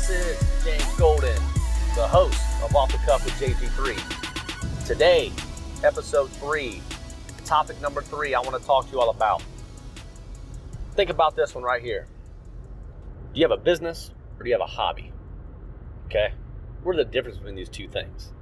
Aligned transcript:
This 0.00 0.38
is 0.40 0.64
James 0.64 0.96
Golden, 0.96 1.36
the 1.94 2.08
host 2.08 2.40
of 2.64 2.74
Off 2.74 2.90
the 2.90 2.96
Cuff 3.04 3.22
with 3.22 3.34
JG3. 3.34 4.86
Today, 4.86 5.30
episode 5.84 6.30
three, 6.30 6.80
topic 7.44 7.78
number 7.82 8.00
three, 8.00 8.34
I 8.34 8.40
want 8.40 8.58
to 8.58 8.66
talk 8.66 8.86
to 8.86 8.92
you 8.92 8.98
all 8.98 9.10
about. 9.10 9.42
Think 10.94 11.10
about 11.10 11.36
this 11.36 11.54
one 11.54 11.62
right 11.62 11.82
here. 11.82 12.06
Do 13.34 13.40
you 13.40 13.46
have 13.46 13.56
a 13.56 13.62
business 13.62 14.10
or 14.38 14.44
do 14.44 14.48
you 14.48 14.54
have 14.54 14.62
a 14.62 14.72
hobby? 14.72 15.12
Okay? 16.06 16.32
What 16.82 16.94
are 16.94 17.04
the 17.04 17.04
differences 17.04 17.38
between 17.38 17.56
these 17.56 17.68
two 17.68 17.86
things? 17.86 18.32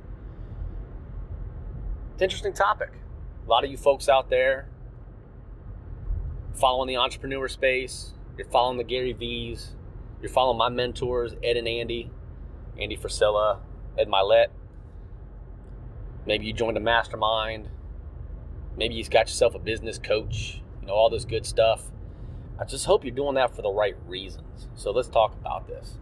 It's 2.12 2.20
an 2.20 2.24
interesting 2.24 2.52
topic. 2.52 2.92
A 3.44 3.50
lot 3.50 3.64
of 3.64 3.70
you 3.72 3.76
folks 3.76 4.08
out 4.08 4.30
there 4.30 4.68
following 6.54 6.86
the 6.86 6.98
entrepreneur 6.98 7.48
space, 7.48 8.12
you're 8.36 8.46
following 8.46 8.78
the 8.78 8.84
Gary 8.84 9.12
V's, 9.12 9.72
you're 10.20 10.30
following 10.30 10.58
my 10.58 10.68
mentors, 10.68 11.34
Ed 11.42 11.56
and 11.56 11.68
Andy, 11.68 12.10
Andy 12.78 12.96
Frisella, 12.96 13.60
Ed 13.96 14.08
Mylett. 14.08 14.48
Maybe 16.26 16.46
you 16.46 16.52
joined 16.52 16.76
a 16.76 16.80
mastermind. 16.80 17.68
Maybe 18.76 18.94
you've 18.94 19.10
got 19.10 19.28
yourself 19.28 19.54
a 19.54 19.58
business 19.58 19.98
coach, 19.98 20.62
you 20.80 20.86
know, 20.86 20.94
all 20.94 21.10
this 21.10 21.24
good 21.24 21.46
stuff. 21.46 21.90
I 22.60 22.64
just 22.64 22.86
hope 22.86 23.04
you're 23.04 23.14
doing 23.14 23.34
that 23.36 23.54
for 23.54 23.62
the 23.62 23.70
right 23.70 23.96
reasons. 24.06 24.68
So 24.74 24.90
let's 24.90 25.08
talk 25.08 25.34
about 25.34 25.68
this. 25.68 25.98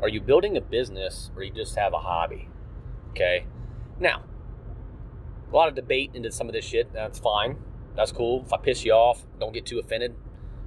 Are 0.00 0.08
you 0.08 0.20
building 0.20 0.56
a 0.56 0.60
business 0.60 1.30
or 1.34 1.42
you 1.42 1.52
just 1.52 1.76
have 1.76 1.92
a 1.92 1.98
hobby? 1.98 2.48
Okay. 3.10 3.46
Now, 3.98 4.22
a 5.50 5.54
lot 5.54 5.68
of 5.68 5.74
debate 5.74 6.10
into 6.14 6.30
some 6.30 6.48
of 6.48 6.52
this 6.52 6.64
shit. 6.64 6.92
That's 6.92 7.18
fine. 7.18 7.56
That's 7.96 8.12
cool. 8.12 8.44
If 8.46 8.52
I 8.52 8.58
piss 8.58 8.84
you 8.84 8.92
off, 8.92 9.24
don't 9.40 9.52
get 9.52 9.66
too 9.66 9.78
offended. 9.78 10.14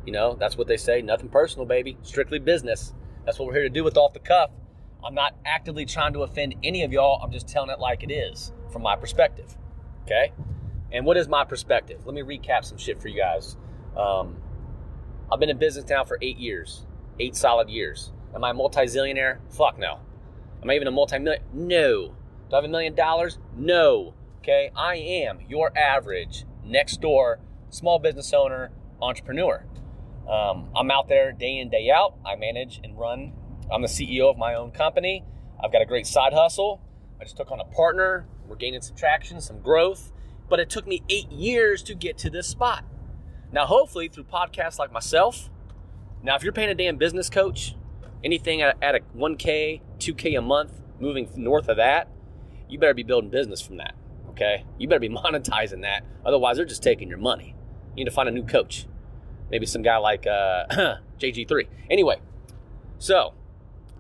You 0.06 0.14
know, 0.14 0.36
that's 0.40 0.58
what 0.58 0.68
they 0.68 0.78
say. 0.78 1.02
Nothing 1.02 1.30
personal, 1.30 1.66
baby. 1.66 1.98
Strictly 2.02 2.40
business. 2.40 2.94
That's 3.26 3.38
what 3.38 3.48
we're 3.48 3.54
here 3.54 3.64
to 3.64 3.70
do 3.70 3.84
with 3.84 3.98
Off 3.98 4.14
the 4.14 4.20
Cuff. 4.20 4.52
I'm 5.04 5.14
not 5.14 5.36
actively 5.46 5.86
trying 5.86 6.14
to 6.14 6.24
offend 6.24 6.56
any 6.64 6.84
of 6.84 6.92
y'all. 6.92 7.22
I'm 7.24 7.32
just 7.32 7.48
telling 7.48 7.70
it 7.70 7.80
like 7.80 8.04
it 8.04 8.12
is 8.12 8.52
from 8.72 8.82
my 8.82 8.96
perspective. 8.96 9.56
Okay? 10.04 10.32
And 10.92 11.06
what 11.06 11.18
is 11.18 11.28
my 11.28 11.46
perspective? 11.46 12.06
Let 12.06 12.16
me 12.16 12.22
recap 12.22 12.66
some 12.66 12.78
shit 12.78 13.02
for 13.02 13.08
you 13.08 13.18
guys. 13.18 13.56
Um, 13.96 14.38
I've 15.32 15.40
been 15.40 15.50
in 15.50 15.58
business 15.58 15.88
now 15.90 16.04
for 16.04 16.18
eight 16.22 16.38
years, 16.38 16.86
eight 17.20 17.36
solid 17.36 17.70
years. 17.70 18.12
Am 18.34 18.44
I 18.44 18.52
a 18.52 18.54
multi-zillionaire? 18.54 19.40
Fuck 19.50 19.78
no. 19.78 20.00
Am 20.62 20.70
I 20.70 20.76
even 20.76 20.88
a 20.88 20.92
multi-million? 20.92 21.44
No. 21.54 22.16
Do 22.50 22.56
I 22.56 22.56
have 22.56 22.66
a 22.66 22.68
million 22.68 22.96
dollars? 22.96 23.38
No. 23.56 24.14
Okay? 24.40 24.72
I 24.76 24.96
am 24.96 25.40
your 25.48 25.78
average 25.78 26.46
next 26.66 27.02
door 27.02 27.40
small 27.70 28.00
business 28.00 28.34
owner, 28.34 28.72
entrepreneur. 29.02 29.66
Um, 30.30 30.70
I'm 30.76 30.92
out 30.92 31.08
there 31.08 31.32
day 31.32 31.58
in, 31.58 31.70
day 31.70 31.90
out. 31.90 32.16
I 32.26 32.36
manage 32.36 32.80
and 32.84 32.98
run. 32.98 33.34
I'm 33.72 33.82
the 33.82 33.88
CEO 33.88 34.30
of 34.30 34.38
my 34.38 34.54
own 34.54 34.72
company. 34.72 35.26
I've 35.64 35.72
got 35.72 35.82
a 35.82 35.86
great 35.86 36.06
side 36.06 36.34
hustle. 36.34 36.82
I 37.20 37.24
just 37.24 37.36
took 37.36 37.52
on 37.52 37.60
a 37.60 37.66
partner. 37.66 38.28
We're 38.48 38.56
gaining 38.56 38.82
some 38.82 38.96
traction, 38.96 39.42
some 39.42 39.62
growth. 39.62 40.12
But 40.48 40.60
it 40.60 40.70
took 40.70 40.88
me 40.88 41.04
eight 41.10 41.32
years 41.32 41.82
to 41.84 41.96
get 41.96 42.18
to 42.20 42.30
this 42.30 42.48
spot. 42.48 42.86
Now, 43.52 43.66
hopefully, 43.66 44.08
through 44.08 44.26
podcasts 44.26 44.78
like 44.78 44.92
myself, 44.92 45.50
now, 46.22 46.36
if 46.36 46.44
you're 46.44 46.54
paying 46.54 46.70
a 46.70 46.76
damn 46.76 46.98
business 46.98 47.30
coach, 47.30 47.76
anything 48.24 48.62
at, 48.62 48.78
at 48.82 48.96
a 48.96 49.00
1K, 49.16 49.82
2K 50.00 50.38
a 50.38 50.42
month, 50.42 50.74
moving 51.00 51.30
north 51.36 51.70
of 51.70 51.78
that, 51.78 52.10
you 52.68 52.78
better 52.78 52.94
be 52.94 53.04
building 53.04 53.30
business 53.30 53.62
from 53.62 53.78
that. 53.78 53.96
Okay? 54.32 54.66
You 54.78 54.88
better 54.88 55.00
be 55.00 55.10
monetizing 55.10 55.82
that. 55.82 56.04
Otherwise, 56.26 56.58
they're 56.58 56.66
just 56.66 56.84
taking 56.84 57.08
your 57.08 57.18
money. 57.18 57.56
You 57.96 58.04
need 58.04 58.10
to 58.10 58.12
find 58.12 58.28
a 58.28 58.32
new 58.32 58.46
coach 58.46 58.86
maybe 59.52 59.66
some 59.66 59.82
guy 59.82 59.98
like 59.98 60.26
uh, 60.28 60.66
JG3. 61.20 61.68
Anyway, 61.90 62.18
so 62.98 63.34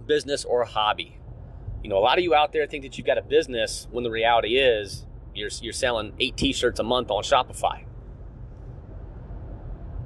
business 0.06 0.46
or 0.46 0.66
hobby. 0.66 1.18
You 1.84 1.90
know, 1.90 1.98
a 1.98 2.00
lot 2.00 2.18
of 2.18 2.24
you 2.24 2.34
out 2.36 2.52
there 2.52 2.66
think 2.68 2.84
that 2.84 2.98
you've 2.98 3.08
got 3.08 3.18
a 3.18 3.22
business 3.22 3.88
when 3.92 4.04
the 4.04 4.12
reality 4.12 4.58
is 4.58 5.06
you're, 5.34 5.50
you're 5.62 5.74
selling 5.74 6.14
eight 6.20 6.36
t-shirts 6.36 6.80
a 6.80 6.84
month 6.84 7.10
on 7.10 7.24
Shopify. 7.24 7.84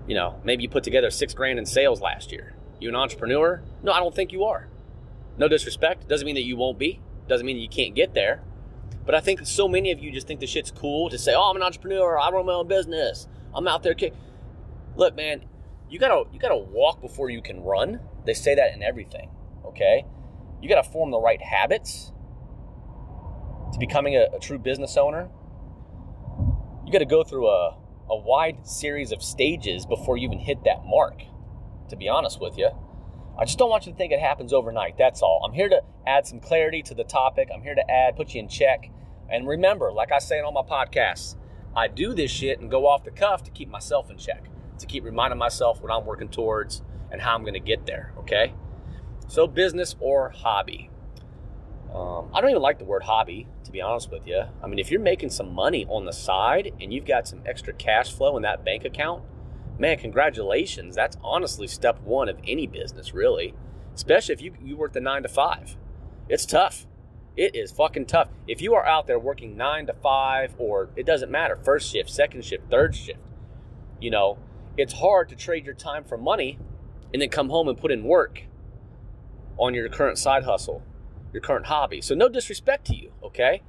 You 0.07 0.15
know, 0.15 0.39
maybe 0.43 0.63
you 0.63 0.69
put 0.69 0.83
together 0.83 1.09
six 1.09 1.33
grand 1.33 1.57
in 1.57 1.65
sales 1.65 2.01
last 2.01 2.31
year. 2.31 2.53
You 2.79 2.89
an 2.89 2.95
entrepreneur? 2.95 3.63
No, 3.81 3.91
I 3.91 3.99
don't 3.99 4.13
think 4.13 4.31
you 4.31 4.43
are. 4.43 4.67
No 5.37 5.47
disrespect. 5.47 6.07
Doesn't 6.07 6.25
mean 6.25 6.35
that 6.35 6.43
you 6.43 6.57
won't 6.57 6.77
be. 6.77 6.99
Doesn't 7.27 7.45
mean 7.45 7.55
that 7.55 7.61
you 7.61 7.69
can't 7.69 7.95
get 7.95 8.13
there. 8.13 8.43
But 9.05 9.15
I 9.15 9.21
think 9.21 9.45
so 9.45 9.67
many 9.67 9.91
of 9.91 9.99
you 9.99 10.11
just 10.11 10.27
think 10.27 10.39
the 10.39 10.47
shit's 10.47 10.71
cool 10.71 11.09
to 11.09 11.17
say, 11.17 11.33
"Oh, 11.33 11.49
I'm 11.49 11.55
an 11.55 11.63
entrepreneur. 11.63 12.17
I 12.19 12.29
run 12.29 12.45
my 12.45 12.53
own 12.53 12.67
business. 12.67 13.27
I'm 13.53 13.67
out 13.67 13.83
there." 13.83 13.95
Look, 14.95 15.15
man, 15.15 15.45
you 15.89 15.99
gotta 15.99 16.23
you 16.31 16.39
gotta 16.39 16.57
walk 16.57 17.01
before 17.01 17.29
you 17.29 17.41
can 17.41 17.61
run. 17.61 17.99
They 18.25 18.33
say 18.33 18.55
that 18.55 18.73
in 18.73 18.81
everything. 18.81 19.29
Okay, 19.65 20.05
you 20.61 20.69
gotta 20.69 20.87
form 20.87 21.11
the 21.11 21.19
right 21.19 21.41
habits 21.41 22.11
to 23.71 23.79
becoming 23.79 24.15
a, 24.15 24.27
a 24.35 24.39
true 24.39 24.57
business 24.57 24.97
owner. 24.97 25.29
You 26.85 26.91
gotta 26.91 27.05
go 27.05 27.23
through 27.23 27.47
a 27.47 27.77
a 28.09 28.17
wide 28.17 28.67
series 28.67 29.11
of 29.11 29.23
stages 29.23 29.85
before 29.85 30.17
you 30.17 30.27
even 30.27 30.39
hit 30.39 30.63
that 30.65 30.83
mark. 30.85 31.21
To 31.89 31.95
be 31.95 32.09
honest 32.09 32.41
with 32.41 32.57
you. 32.57 32.69
I 33.39 33.45
just 33.45 33.57
don't 33.57 33.69
want 33.69 33.87
you 33.87 33.91
to 33.91 33.97
think 33.97 34.11
it 34.11 34.19
happens 34.19 34.53
overnight. 34.53 34.95
That's 34.97 35.21
all. 35.21 35.41
I'm 35.43 35.53
here 35.53 35.69
to 35.69 35.81
add 36.05 36.27
some 36.27 36.39
clarity 36.39 36.83
to 36.83 36.93
the 36.93 37.03
topic. 37.03 37.49
I'm 37.53 37.63
here 37.63 37.73
to 37.73 37.91
add, 37.91 38.15
put 38.15 38.35
you 38.35 38.39
in 38.39 38.47
check. 38.47 38.91
And 39.27 39.47
remember, 39.47 39.91
like 39.91 40.11
I 40.11 40.19
say 40.19 40.37
in 40.37 40.45
all 40.45 40.51
my 40.51 40.61
podcasts, 40.61 41.35
I 41.75 41.87
do 41.87 42.13
this 42.13 42.29
shit 42.29 42.59
and 42.59 42.69
go 42.69 42.85
off 42.85 43.03
the 43.03 43.11
cuff 43.11 43.43
to 43.43 43.51
keep 43.51 43.69
myself 43.69 44.11
in 44.11 44.17
check 44.17 44.49
to 44.83 44.87
keep 44.87 45.03
reminding 45.03 45.39
myself 45.39 45.81
what 45.81 45.91
I'm 45.91 46.05
working 46.05 46.29
towards 46.29 46.81
and 47.11 47.21
how 47.21 47.35
I'm 47.35 47.41
going 47.41 47.53
to 47.55 47.59
get 47.59 47.85
there. 47.85 48.13
Okay. 48.19 48.53
So, 49.27 49.47
business 49.47 49.95
or 49.99 50.29
hobby. 50.29 50.89
Um, 51.93 52.29
I 52.33 52.41
don't 52.41 52.49
even 52.49 52.61
like 52.61 52.79
the 52.79 52.85
word 52.85 53.03
hobby, 53.03 53.47
to 53.65 53.71
be 53.71 53.81
honest 53.81 54.11
with 54.11 54.27
you. 54.27 54.43
I 54.63 54.67
mean, 54.67 54.79
if 54.79 54.89
you're 54.89 54.99
making 54.99 55.29
some 55.29 55.53
money 55.53 55.85
on 55.85 56.05
the 56.05 56.11
side 56.11 56.73
and 56.81 56.91
you've 56.91 57.05
got 57.05 57.27
some 57.27 57.41
extra 57.45 57.71
cash 57.73 58.11
flow 58.11 58.35
in 58.35 58.43
that 58.43 58.65
bank 58.65 58.83
account, 58.83 59.23
man, 59.77 59.97
congratulations. 59.97 60.95
That's 60.95 61.17
honestly 61.23 61.67
step 61.67 62.01
one 62.01 62.29
of 62.29 62.37
any 62.47 62.65
business, 62.67 63.13
really. 63.13 63.53
Especially 63.93 64.33
if 64.33 64.41
you, 64.41 64.53
you 64.63 64.75
work 64.75 64.93
the 64.93 65.01
nine 65.01 65.21
to 65.23 65.29
five. 65.29 65.77
It's 66.27 66.45
tough. 66.45 66.87
It 67.35 67.55
is 67.55 67.71
fucking 67.71 68.07
tough. 68.07 68.29
If 68.47 68.61
you 68.61 68.73
are 68.75 68.85
out 68.85 69.07
there 69.07 69.19
working 69.19 69.55
nine 69.55 69.85
to 69.87 69.93
five, 69.93 70.55
or 70.57 70.89
it 70.95 71.05
doesn't 71.05 71.31
matter, 71.31 71.55
first 71.55 71.91
shift, 71.91 72.09
second 72.09 72.43
shift, 72.43 72.69
third 72.69 72.95
shift, 72.95 73.19
you 73.99 74.11
know, 74.11 74.37
it's 74.77 74.93
hard 74.93 75.29
to 75.29 75.35
trade 75.35 75.65
your 75.65 75.75
time 75.75 76.03
for 76.03 76.17
money 76.17 76.57
and 77.13 77.21
then 77.21 77.29
come 77.29 77.49
home 77.49 77.67
and 77.67 77.77
put 77.77 77.91
in 77.91 78.03
work 78.03 78.43
on 79.57 79.73
your 79.73 79.87
current 79.89 80.17
side 80.17 80.43
hustle, 80.43 80.83
your 81.31 81.41
current 81.41 81.67
hobby. 81.67 82.01
So 82.01 82.15
no 82.15 82.27
disrespect 82.27 82.85
to 82.87 82.95
you, 82.95 83.11
okay? 83.23 83.61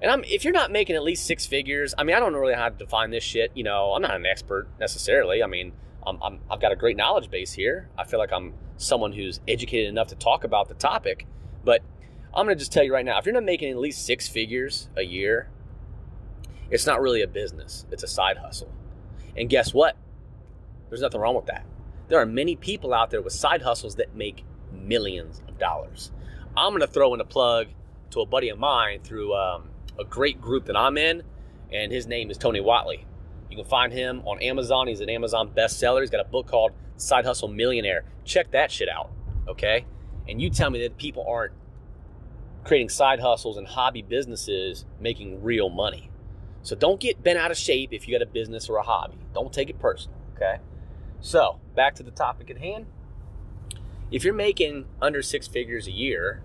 And 0.00 0.10
I'm 0.10 0.24
if 0.24 0.44
you're 0.44 0.52
not 0.52 0.70
making 0.70 0.96
at 0.96 1.02
least 1.02 1.26
six 1.26 1.46
figures, 1.46 1.94
I 1.98 2.04
mean, 2.04 2.16
I 2.16 2.20
don't 2.20 2.34
really 2.34 2.52
know 2.52 2.58
how 2.58 2.68
to 2.68 2.76
define 2.76 3.10
this 3.10 3.24
shit. 3.24 3.50
You 3.54 3.64
know, 3.64 3.92
I'm 3.92 4.02
not 4.02 4.14
an 4.14 4.24
expert 4.24 4.68
necessarily. 4.78 5.42
I 5.42 5.46
mean, 5.46 5.72
I'm, 6.06 6.22
I'm, 6.22 6.40
I've 6.50 6.60
got 6.60 6.72
a 6.72 6.76
great 6.76 6.96
knowledge 6.96 7.30
base 7.30 7.52
here. 7.52 7.90
I 7.98 8.04
feel 8.04 8.18
like 8.18 8.32
I'm 8.32 8.54
someone 8.78 9.12
who's 9.12 9.40
educated 9.46 9.88
enough 9.88 10.08
to 10.08 10.16
talk 10.16 10.44
about 10.44 10.68
the 10.68 10.74
topic. 10.74 11.26
But 11.64 11.82
I'm 12.34 12.46
going 12.46 12.56
to 12.56 12.58
just 12.58 12.72
tell 12.72 12.82
you 12.82 12.94
right 12.94 13.04
now 13.04 13.18
if 13.18 13.26
you're 13.26 13.34
not 13.34 13.44
making 13.44 13.70
at 13.70 13.78
least 13.78 14.06
six 14.06 14.28
figures 14.28 14.88
a 14.96 15.02
year, 15.02 15.50
it's 16.70 16.86
not 16.86 17.00
really 17.00 17.20
a 17.20 17.26
business, 17.26 17.84
it's 17.90 18.02
a 18.02 18.08
side 18.08 18.38
hustle. 18.38 18.72
And 19.36 19.50
guess 19.50 19.74
what? 19.74 19.96
There's 20.90 21.00
nothing 21.00 21.20
wrong 21.20 21.34
with 21.34 21.46
that. 21.46 21.64
There 22.08 22.20
are 22.20 22.26
many 22.26 22.56
people 22.56 22.92
out 22.92 23.10
there 23.10 23.22
with 23.22 23.32
side 23.32 23.62
hustles 23.62 23.94
that 23.94 24.14
make 24.14 24.44
millions 24.72 25.40
of 25.48 25.58
dollars. 25.58 26.10
I'm 26.56 26.72
going 26.72 26.80
to 26.80 26.86
throw 26.86 27.14
in 27.14 27.20
a 27.20 27.24
plug 27.24 27.68
to 28.10 28.20
a 28.20 28.26
buddy 28.26 28.48
of 28.48 28.58
mine 28.58 29.00
through 29.02 29.34
um, 29.34 29.70
a 29.98 30.04
great 30.04 30.40
group 30.40 30.66
that 30.66 30.76
I'm 30.76 30.98
in, 30.98 31.22
and 31.72 31.92
his 31.92 32.06
name 32.06 32.30
is 32.30 32.36
Tony 32.36 32.60
Whatley. 32.60 33.04
You 33.48 33.56
can 33.56 33.64
find 33.64 33.92
him 33.92 34.22
on 34.26 34.42
Amazon. 34.42 34.88
He's 34.88 35.00
an 35.00 35.08
Amazon 35.08 35.50
bestseller. 35.56 36.00
He's 36.00 36.10
got 36.10 36.20
a 36.20 36.28
book 36.28 36.46
called 36.46 36.72
Side 36.96 37.24
Hustle 37.24 37.48
Millionaire. 37.48 38.04
Check 38.24 38.50
that 38.50 38.70
shit 38.70 38.88
out, 38.88 39.10
okay? 39.48 39.86
And 40.28 40.42
you 40.42 40.50
tell 40.50 40.70
me 40.70 40.82
that 40.82 40.96
people 40.96 41.24
aren't 41.28 41.52
creating 42.64 42.88
side 42.88 43.20
hustles 43.20 43.56
and 43.56 43.66
hobby 43.66 44.02
businesses 44.02 44.84
making 45.00 45.42
real 45.42 45.70
money. 45.70 46.10
So 46.62 46.76
don't 46.76 47.00
get 47.00 47.22
bent 47.22 47.38
out 47.38 47.50
of 47.50 47.56
shape 47.56 47.92
if 47.92 48.06
you 48.06 48.14
got 48.14 48.22
a 48.22 48.30
business 48.30 48.68
or 48.68 48.76
a 48.76 48.82
hobby. 48.82 49.18
Don't 49.32 49.52
take 49.52 49.70
it 49.70 49.78
personal, 49.78 50.18
okay? 50.36 50.58
So, 51.20 51.60
back 51.76 51.94
to 51.96 52.02
the 52.02 52.10
topic 52.10 52.50
at 52.50 52.58
hand. 52.58 52.86
If 54.10 54.24
you're 54.24 54.34
making 54.34 54.86
under 55.02 55.22
six 55.22 55.46
figures 55.46 55.86
a 55.86 55.92
year 55.92 56.42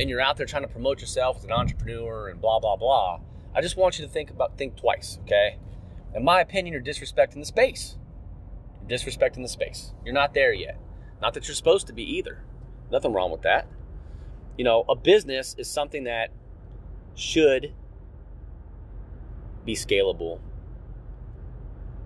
and 0.00 0.08
you're 0.08 0.20
out 0.20 0.38
there 0.38 0.46
trying 0.46 0.62
to 0.62 0.68
promote 0.68 1.00
yourself 1.00 1.36
as 1.36 1.44
an 1.44 1.52
entrepreneur 1.52 2.28
and 2.28 2.40
blah, 2.40 2.58
blah, 2.58 2.76
blah, 2.76 3.20
I 3.54 3.60
just 3.60 3.76
want 3.76 3.98
you 3.98 4.06
to 4.06 4.10
think 4.10 4.30
about, 4.30 4.56
think 4.56 4.76
twice, 4.76 5.18
okay? 5.24 5.58
In 6.14 6.24
my 6.24 6.40
opinion, 6.40 6.72
you're 6.72 6.82
disrespecting 6.82 7.34
the 7.34 7.44
space. 7.44 7.96
You're 8.80 8.98
disrespecting 8.98 9.42
the 9.42 9.48
space. 9.48 9.92
You're 10.04 10.14
not 10.14 10.32
there 10.34 10.52
yet. 10.52 10.78
Not 11.20 11.34
that 11.34 11.46
you're 11.46 11.54
supposed 11.54 11.86
to 11.88 11.92
be 11.92 12.02
either. 12.02 12.42
Nothing 12.90 13.12
wrong 13.12 13.30
with 13.30 13.42
that. 13.42 13.68
You 14.56 14.64
know, 14.64 14.84
a 14.88 14.96
business 14.96 15.54
is 15.58 15.70
something 15.70 16.04
that 16.04 16.30
should 17.14 17.74
be 19.64 19.74
scalable 19.74 20.40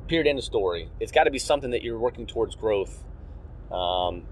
period 0.08 0.28
end 0.28 0.38
of 0.38 0.44
story 0.44 0.88
it's 1.00 1.12
got 1.12 1.24
to 1.24 1.30
be 1.30 1.38
something 1.38 1.70
that 1.70 1.82
you're 1.82 1.98
working 1.98 2.26
towards 2.26 2.54
growth 2.56 3.04
um, 3.72 4.24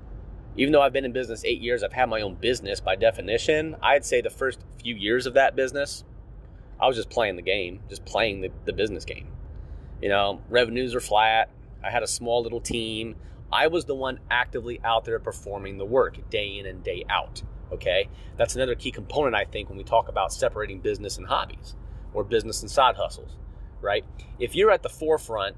Even 0.57 0.73
though 0.73 0.83
I've 0.83 0.93
been 0.93 1.05
in 1.05 1.13
business 1.13 1.45
eight 1.45 1.61
years, 1.63 1.83
I've 1.83 1.95
had 1.95 2.09
my 2.09 2.21
own 2.21 2.35
business 2.35 2.81
by 2.81 2.97
definition. 2.97 3.77
I'd 3.83 4.05
say 4.05 4.21
the 4.21 4.31
first 4.31 4.61
few 4.83 4.95
years 4.95 5.27
of 5.27 5.35
that 5.35 5.57
business, 5.57 6.05
I 6.81 6.87
was 6.87 6.97
just 6.97 7.11
playing 7.11 7.37
the 7.37 7.43
game, 7.43 7.81
just 7.89 8.05
playing 8.05 8.43
the, 8.43 8.51
the 8.67 8.73
business 8.73 9.05
game. 9.05 9.29
You 10.03 10.11
know, 10.11 10.43
revenues 10.51 10.95
are 10.95 11.01
flat. 11.01 11.51
I 11.83 11.91
had 11.91 12.03
a 12.03 12.07
small 12.07 12.43
little 12.43 12.61
team. 12.61 13.17
I 13.53 13.69
was 13.69 13.87
the 13.87 13.95
one 13.95 14.21
actively 14.31 14.81
out 14.85 15.05
there 15.05 15.19
performing 15.19 15.79
the 15.79 15.87
work 15.87 16.29
day 16.31 16.59
in 16.59 16.67
and 16.67 16.85
day 16.85 17.05
out. 17.09 17.43
Okay. 17.73 18.09
That's 18.37 18.57
another 18.57 18.75
key 18.75 18.91
component, 18.91 19.35
I 19.35 19.45
think, 19.47 19.69
when 19.69 19.79
we 19.79 19.85
talk 19.85 20.09
about 20.09 20.33
separating 20.33 20.81
business 20.81 21.19
and 21.19 21.27
hobbies 21.27 21.77
or 22.15 22.25
business 22.25 22.63
and 22.63 22.71
side 22.71 22.97
hustles, 22.97 23.37
right? 23.83 24.05
If 24.39 24.55
you're 24.55 24.71
at 24.71 24.83
the 24.83 24.89
forefront 24.89 25.57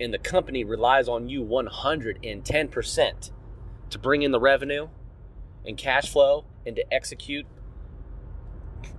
and 0.00 0.14
the 0.14 0.18
company 0.18 0.64
relies 0.64 1.08
on 1.08 1.28
you 1.28 1.44
110% 1.44 3.30
to 3.90 3.98
bring 3.98 4.22
in 4.22 4.30
the 4.30 4.40
revenue 4.40 4.88
and 5.66 5.76
cash 5.76 6.10
flow 6.10 6.44
and 6.64 6.76
to 6.76 6.94
execute, 6.94 7.46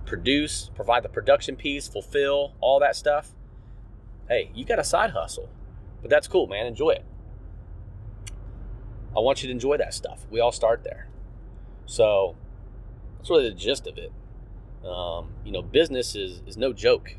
produce, 0.06 0.70
provide 0.74 1.02
the 1.02 1.08
production 1.08 1.56
piece, 1.56 1.88
fulfill, 1.88 2.54
all 2.60 2.78
that 2.80 2.94
stuff, 2.94 3.32
hey, 4.28 4.50
you 4.54 4.64
got 4.64 4.78
a 4.78 4.84
side 4.84 5.10
hustle. 5.10 5.48
But 6.00 6.10
that's 6.10 6.28
cool, 6.28 6.46
man. 6.46 6.66
Enjoy 6.66 6.90
it. 6.90 7.04
I 9.16 9.20
want 9.20 9.42
you 9.42 9.48
to 9.48 9.52
enjoy 9.52 9.78
that 9.78 9.94
stuff. 9.94 10.26
We 10.30 10.40
all 10.40 10.52
start 10.52 10.84
there. 10.84 11.08
So 11.86 12.36
that's 13.16 13.30
really 13.30 13.48
the 13.48 13.54
gist 13.54 13.86
of 13.86 13.98
it. 13.98 14.12
Um, 14.86 15.30
you 15.44 15.50
know, 15.50 15.62
business 15.62 16.14
is, 16.14 16.42
is 16.46 16.56
no 16.56 16.72
joke. 16.72 17.16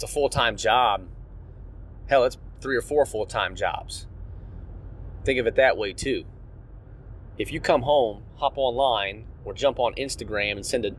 It's 0.00 0.10
a 0.10 0.14
full 0.14 0.30
time 0.30 0.56
job. 0.56 1.06
Hell, 2.08 2.24
it's 2.24 2.38
three 2.62 2.74
or 2.74 2.80
four 2.80 3.04
full 3.04 3.26
time 3.26 3.54
jobs. 3.54 4.06
Think 5.26 5.38
of 5.38 5.46
it 5.46 5.56
that 5.56 5.76
way 5.76 5.92
too. 5.92 6.24
If 7.36 7.52
you 7.52 7.60
come 7.60 7.82
home, 7.82 8.22
hop 8.36 8.54
online, 8.56 9.26
or 9.44 9.52
jump 9.52 9.78
on 9.78 9.92
Instagram 9.96 10.52
and 10.52 10.64
send 10.64 10.86
an 10.86 10.96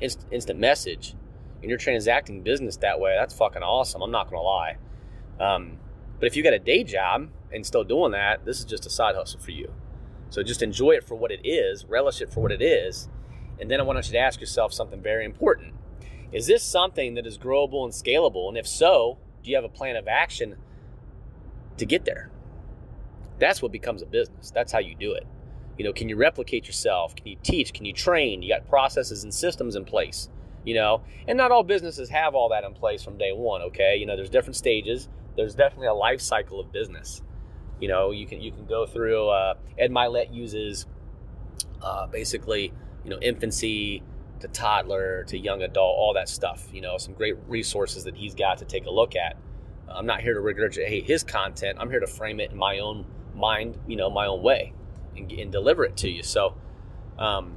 inst- 0.00 0.24
instant 0.30 0.60
message, 0.60 1.16
and 1.62 1.68
you're 1.68 1.80
transacting 1.80 2.42
business 2.42 2.76
that 2.76 3.00
way, 3.00 3.16
that's 3.18 3.34
fucking 3.34 3.64
awesome. 3.64 4.02
I'm 4.02 4.12
not 4.12 4.30
gonna 4.30 4.42
lie. 4.42 4.76
Um, 5.40 5.78
but 6.20 6.28
if 6.28 6.36
you 6.36 6.44
got 6.44 6.52
a 6.52 6.60
day 6.60 6.84
job 6.84 7.30
and 7.52 7.66
still 7.66 7.82
doing 7.82 8.12
that, 8.12 8.44
this 8.44 8.60
is 8.60 8.64
just 8.64 8.86
a 8.86 8.90
side 8.90 9.16
hustle 9.16 9.40
for 9.40 9.50
you. 9.50 9.72
So 10.30 10.44
just 10.44 10.62
enjoy 10.62 10.92
it 10.92 11.02
for 11.02 11.16
what 11.16 11.32
it 11.32 11.44
is, 11.44 11.86
relish 11.86 12.20
it 12.20 12.32
for 12.32 12.38
what 12.38 12.52
it 12.52 12.62
is, 12.62 13.08
and 13.58 13.68
then 13.68 13.80
I 13.80 13.82
want 13.82 14.06
you 14.06 14.12
to 14.12 14.18
ask 14.18 14.38
yourself 14.38 14.72
something 14.72 15.02
very 15.02 15.24
important. 15.24 15.74
Is 16.34 16.48
this 16.48 16.64
something 16.64 17.14
that 17.14 17.26
is 17.26 17.38
growable 17.38 17.84
and 17.84 17.92
scalable? 17.92 18.48
And 18.48 18.58
if 18.58 18.66
so, 18.66 19.18
do 19.44 19.50
you 19.50 19.56
have 19.56 19.64
a 19.64 19.68
plan 19.68 19.94
of 19.94 20.08
action 20.08 20.56
to 21.76 21.86
get 21.86 22.04
there? 22.04 22.28
That's 23.38 23.62
what 23.62 23.70
becomes 23.70 24.02
a 24.02 24.06
business. 24.06 24.50
That's 24.50 24.72
how 24.72 24.80
you 24.80 24.96
do 24.96 25.12
it. 25.12 25.26
You 25.78 25.84
know, 25.84 25.92
can 25.92 26.08
you 26.08 26.16
replicate 26.16 26.66
yourself? 26.66 27.14
Can 27.14 27.28
you 27.28 27.36
teach? 27.44 27.72
Can 27.72 27.84
you 27.84 27.92
train? 27.92 28.42
You 28.42 28.52
got 28.52 28.68
processes 28.68 29.22
and 29.22 29.32
systems 29.32 29.76
in 29.76 29.84
place, 29.84 30.28
you 30.64 30.74
know? 30.74 31.02
And 31.28 31.38
not 31.38 31.52
all 31.52 31.62
businesses 31.62 32.10
have 32.10 32.34
all 32.34 32.48
that 32.48 32.64
in 32.64 32.74
place 32.74 33.04
from 33.04 33.16
day 33.16 33.32
one, 33.32 33.62
okay? 33.62 33.96
You 33.96 34.06
know, 34.06 34.16
there's 34.16 34.30
different 34.30 34.56
stages. 34.56 35.08
There's 35.36 35.54
definitely 35.54 35.88
a 35.88 35.94
life 35.94 36.20
cycle 36.20 36.58
of 36.58 36.72
business. 36.72 37.22
You 37.80 37.88
know, 37.88 38.10
you 38.10 38.26
can 38.26 38.40
you 38.40 38.50
can 38.50 38.66
go 38.66 38.86
through 38.86 39.28
uh, 39.28 39.54
Ed 39.78 39.90
Mylett 39.90 40.34
uses 40.34 40.86
uh, 41.82 42.06
basically, 42.06 42.72
you 43.04 43.10
know, 43.10 43.18
infancy 43.20 44.02
to 44.44 44.48
toddler 44.48 45.24
to 45.24 45.38
young 45.38 45.62
adult, 45.62 45.96
all 45.96 46.12
that 46.14 46.28
stuff. 46.28 46.68
You 46.72 46.82
know, 46.82 46.98
some 46.98 47.14
great 47.14 47.36
resources 47.48 48.04
that 48.04 48.14
he's 48.14 48.34
got 48.34 48.58
to 48.58 48.66
take 48.66 48.84
a 48.84 48.90
look 48.90 49.16
at. 49.16 49.36
I'm 49.88 50.06
not 50.06 50.20
here 50.20 50.34
to 50.34 50.40
regurgitate 50.40 51.04
his 51.04 51.24
content. 51.24 51.78
I'm 51.80 51.90
here 51.90 52.00
to 52.00 52.06
frame 52.06 52.40
it 52.40 52.50
in 52.50 52.56
my 52.58 52.78
own 52.78 53.06
mind, 53.34 53.78
you 53.88 53.96
know, 53.96 54.10
my 54.10 54.26
own 54.26 54.42
way, 54.42 54.74
and, 55.16 55.30
and 55.32 55.50
deliver 55.50 55.84
it 55.84 55.96
to 55.98 56.10
you. 56.10 56.22
So, 56.22 56.56
um, 57.18 57.56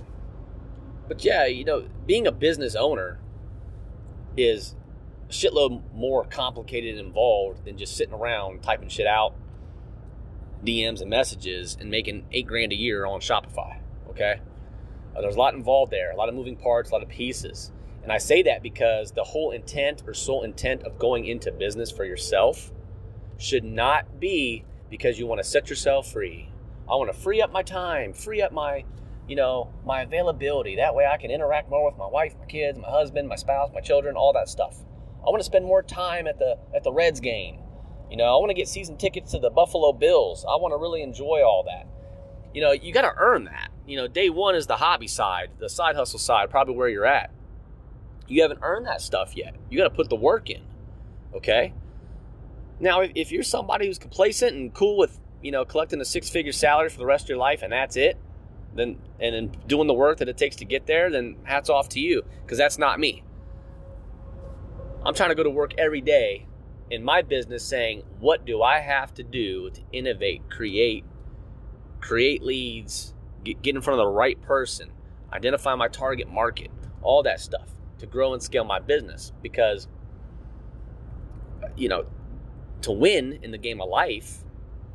but 1.07 1.23
yeah, 1.25 1.45
you 1.45 1.65
know, 1.65 1.87
being 2.05 2.25
a 2.25 2.31
business 2.31 2.73
owner 2.75 3.19
is 4.37 4.75
a 5.29 5.33
shitload 5.33 5.81
more 5.93 6.23
complicated 6.23 6.97
and 6.97 7.07
involved 7.07 7.65
than 7.65 7.77
just 7.77 7.97
sitting 7.97 8.13
around 8.13 8.63
typing 8.63 8.87
shit 8.87 9.07
out, 9.07 9.35
DMs 10.63 11.01
and 11.01 11.09
messages, 11.09 11.77
and 11.79 11.91
making 11.91 12.25
eight 12.31 12.47
grand 12.47 12.71
a 12.71 12.75
year 12.75 13.05
on 13.05 13.19
Shopify. 13.19 13.79
Okay, 14.09 14.39
uh, 15.17 15.21
there's 15.21 15.35
a 15.35 15.39
lot 15.39 15.53
involved 15.55 15.91
there, 15.91 16.11
a 16.11 16.15
lot 16.15 16.29
of 16.29 16.35
moving 16.35 16.55
parts, 16.55 16.91
a 16.91 16.93
lot 16.93 17.03
of 17.03 17.09
pieces. 17.09 17.71
And 18.03 18.11
I 18.11 18.19
say 18.19 18.43
that 18.43 18.63
because 18.63 19.11
the 19.11 19.23
whole 19.23 19.51
intent 19.51 20.03
or 20.05 20.13
sole 20.13 20.43
intent 20.43 20.83
of 20.83 20.99
going 20.99 21.25
into 21.25 21.51
business 21.51 21.91
for 21.91 22.05
yourself 22.05 22.71
should 23.37 23.63
not 23.63 24.19
be 24.19 24.63
because 24.89 25.19
you 25.19 25.27
want 25.27 25.41
to 25.41 25.43
set 25.43 25.69
yourself 25.69 26.11
free. 26.11 26.49
I 26.89 26.95
want 26.95 27.11
to 27.11 27.19
free 27.19 27.41
up 27.41 27.51
my 27.51 27.63
time, 27.63 28.13
free 28.13 28.41
up 28.41 28.53
my, 28.53 28.85
you 29.27 29.35
know, 29.35 29.73
my 29.85 30.03
availability. 30.03 30.77
That 30.77 30.95
way 30.95 31.05
I 31.05 31.17
can 31.17 31.31
interact 31.31 31.69
more 31.69 31.85
with 31.85 31.97
my 31.97 32.07
wife, 32.07 32.35
my 32.39 32.45
kids, 32.45 32.79
my 32.79 32.89
husband, 32.89 33.27
my 33.27 33.35
spouse, 33.35 33.71
my 33.73 33.81
children, 33.81 34.15
all 34.15 34.31
that 34.33 34.47
stuff. 34.47 34.77
I 35.19 35.29
want 35.29 35.39
to 35.39 35.45
spend 35.45 35.65
more 35.65 35.83
time 35.83 36.27
at 36.27 36.39
the 36.39 36.57
at 36.73 36.83
the 36.83 36.91
Reds 36.93 37.19
game. 37.19 37.59
You 38.09 38.15
know, 38.15 38.23
I 38.23 38.39
want 38.39 38.51
to 38.51 38.53
get 38.53 38.69
season 38.69 38.95
tickets 38.97 39.31
to 39.31 39.39
the 39.39 39.49
Buffalo 39.49 39.91
Bills. 39.91 40.45
I 40.45 40.55
want 40.55 40.71
to 40.71 40.77
really 40.77 41.01
enjoy 41.01 41.41
all 41.43 41.65
that. 41.67 41.87
You 42.53 42.61
know, 42.61 42.71
you 42.71 42.93
got 42.93 43.01
to 43.01 43.13
earn 43.17 43.43
that. 43.45 43.69
You 43.87 43.95
know, 43.95 44.07
day 44.07 44.29
one 44.29 44.55
is 44.55 44.67
the 44.67 44.75
hobby 44.75 45.07
side, 45.07 45.49
the 45.59 45.69
side 45.69 45.95
hustle 45.95 46.19
side, 46.19 46.49
probably 46.49 46.75
where 46.75 46.89
you're 46.89 47.05
at. 47.05 47.31
You 48.27 48.41
haven't 48.41 48.59
earned 48.61 48.85
that 48.85 49.01
stuff 49.01 49.35
yet. 49.35 49.55
You 49.69 49.77
got 49.77 49.85
to 49.85 49.95
put 49.95 50.09
the 50.09 50.17
work 50.17 50.49
in. 50.49 50.61
Okay. 51.33 51.73
Now, 52.81 53.01
if, 53.01 53.11
if 53.15 53.31
you're 53.31 53.43
somebody 53.43 53.87
who's 53.87 53.97
complacent 53.97 54.55
and 54.55 54.73
cool 54.73 54.97
with, 54.97 55.17
you 55.41 55.51
know, 55.51 55.63
collecting 55.63 56.01
a 56.01 56.05
six 56.05 56.29
figure 56.29 56.51
salary 56.51 56.89
for 56.89 56.97
the 56.97 57.05
rest 57.05 57.25
of 57.25 57.29
your 57.29 57.37
life 57.37 57.61
and 57.63 57.71
that's 57.71 57.95
it, 57.95 58.17
then, 58.75 58.97
and 59.21 59.33
then 59.33 59.61
doing 59.67 59.87
the 59.87 59.93
work 59.93 60.17
that 60.17 60.27
it 60.27 60.37
takes 60.37 60.57
to 60.57 60.65
get 60.65 60.85
there, 60.85 61.09
then 61.09 61.37
hats 61.43 61.69
off 61.69 61.87
to 61.89 62.01
you 62.01 62.23
because 62.43 62.57
that's 62.57 62.77
not 62.77 62.99
me. 62.99 63.23
I'm 65.05 65.13
trying 65.13 65.29
to 65.29 65.35
go 65.35 65.43
to 65.43 65.49
work 65.49 65.73
every 65.77 66.01
day 66.01 66.45
in 66.89 67.03
my 67.03 67.21
business 67.21 67.63
saying, 67.63 68.03
what 68.19 68.45
do 68.45 68.61
I 68.61 68.79
have 68.79 69.13
to 69.13 69.23
do 69.23 69.69
to 69.69 69.81
innovate, 69.93 70.49
create, 70.49 71.05
create 72.01 72.43
leads, 72.43 73.13
get, 73.43 73.61
get 73.61 73.75
in 73.75 73.81
front 73.81 73.99
of 73.99 74.05
the 74.05 74.11
right 74.11 74.41
person, 74.41 74.91
identify 75.33 75.75
my 75.75 75.87
target 75.87 76.29
market, 76.29 76.71
all 77.01 77.23
that 77.23 77.39
stuff 77.39 77.69
to 77.99 78.05
grow 78.05 78.33
and 78.33 78.41
scale 78.41 78.63
my 78.63 78.79
business 78.79 79.31
because 79.41 79.87
you 81.75 81.89
know 81.89 82.05
to 82.81 82.91
win 82.91 83.39
in 83.41 83.51
the 83.51 83.57
game 83.57 83.81
of 83.81 83.89
life 83.89 84.43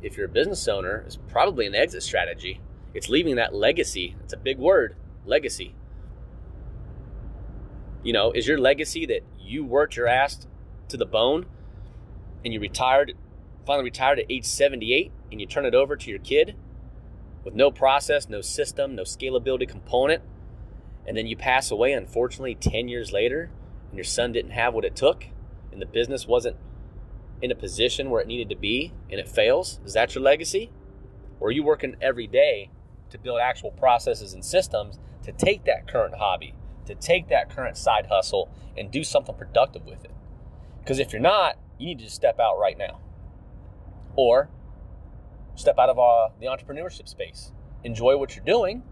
if 0.01 0.17
you're 0.17 0.25
a 0.25 0.29
business 0.29 0.67
owner 0.67 1.03
is 1.07 1.17
probably 1.29 1.65
an 1.65 1.75
exit 1.75 2.03
strategy. 2.03 2.59
It's 2.93 3.09
leaving 3.09 3.35
that 3.37 3.55
legacy. 3.55 4.15
It's 4.23 4.33
a 4.33 4.37
big 4.37 4.59
word 4.59 4.95
legacy. 5.25 5.75
You 8.03 8.13
know 8.13 8.31
is 8.31 8.47
your 8.47 8.57
legacy 8.57 9.05
that 9.07 9.21
you 9.39 9.63
worked 9.63 9.95
your 9.95 10.07
ass 10.07 10.45
to 10.89 10.97
the 10.97 11.05
bone 11.05 11.45
and 12.43 12.53
you 12.53 12.59
retired 12.59 13.13
finally 13.65 13.85
retired 13.85 14.19
at 14.19 14.25
age 14.29 14.45
78 14.45 15.11
and 15.31 15.39
you 15.39 15.47
turn 15.47 15.65
it 15.65 15.73
over 15.73 15.95
to 15.95 16.09
your 16.09 16.19
kid 16.19 16.55
with 17.43 17.53
no 17.53 17.71
process 17.71 18.29
no 18.29 18.41
system 18.41 18.95
no 18.95 19.03
scalability 19.03 19.67
component 19.67 20.23
and 21.05 21.17
then 21.17 21.27
you 21.27 21.35
pass 21.35 21.71
away, 21.71 21.93
unfortunately, 21.93 22.55
10 22.55 22.87
years 22.87 23.11
later, 23.11 23.49
and 23.89 23.97
your 23.97 24.05
son 24.05 24.31
didn't 24.31 24.51
have 24.51 24.73
what 24.73 24.85
it 24.85 24.95
took, 24.95 25.25
and 25.71 25.81
the 25.81 25.85
business 25.85 26.27
wasn't 26.27 26.55
in 27.41 27.51
a 27.51 27.55
position 27.55 28.09
where 28.09 28.21
it 28.21 28.27
needed 28.27 28.49
to 28.49 28.55
be, 28.55 28.93
and 29.09 29.19
it 29.19 29.27
fails, 29.27 29.79
is 29.85 29.93
that 29.93 30.15
your 30.15 30.23
legacy? 30.23 30.71
Or 31.39 31.49
are 31.49 31.51
you 31.51 31.63
working 31.63 31.97
every 32.01 32.27
day 32.27 32.69
to 33.09 33.17
build 33.17 33.41
actual 33.41 33.71
processes 33.71 34.33
and 34.33 34.45
systems 34.45 34.97
to 35.23 35.31
take 35.33 35.65
that 35.65 35.87
current 35.87 36.15
hobby, 36.15 36.55
to 36.85 36.95
take 36.95 37.27
that 37.27 37.53
current 37.53 37.75
side 37.75 38.07
hustle, 38.09 38.49
and 38.77 38.89
do 38.89 39.03
something 39.03 39.35
productive 39.35 39.85
with 39.85 40.05
it? 40.05 40.11
Because 40.79 40.99
if 40.99 41.11
you're 41.11 41.21
not, 41.21 41.57
you 41.77 41.87
need 41.87 41.99
to 41.99 42.05
just 42.05 42.15
step 42.15 42.39
out 42.39 42.57
right 42.57 42.77
now. 42.77 42.99
Or 44.15 44.49
step 45.55 45.77
out 45.77 45.89
of 45.89 45.99
uh, 45.99 46.29
the 46.39 46.47
entrepreneurship 46.47 47.07
space. 47.07 47.51
Enjoy 47.83 48.17
what 48.17 48.35
you're 48.35 48.45
doing. 48.45 48.83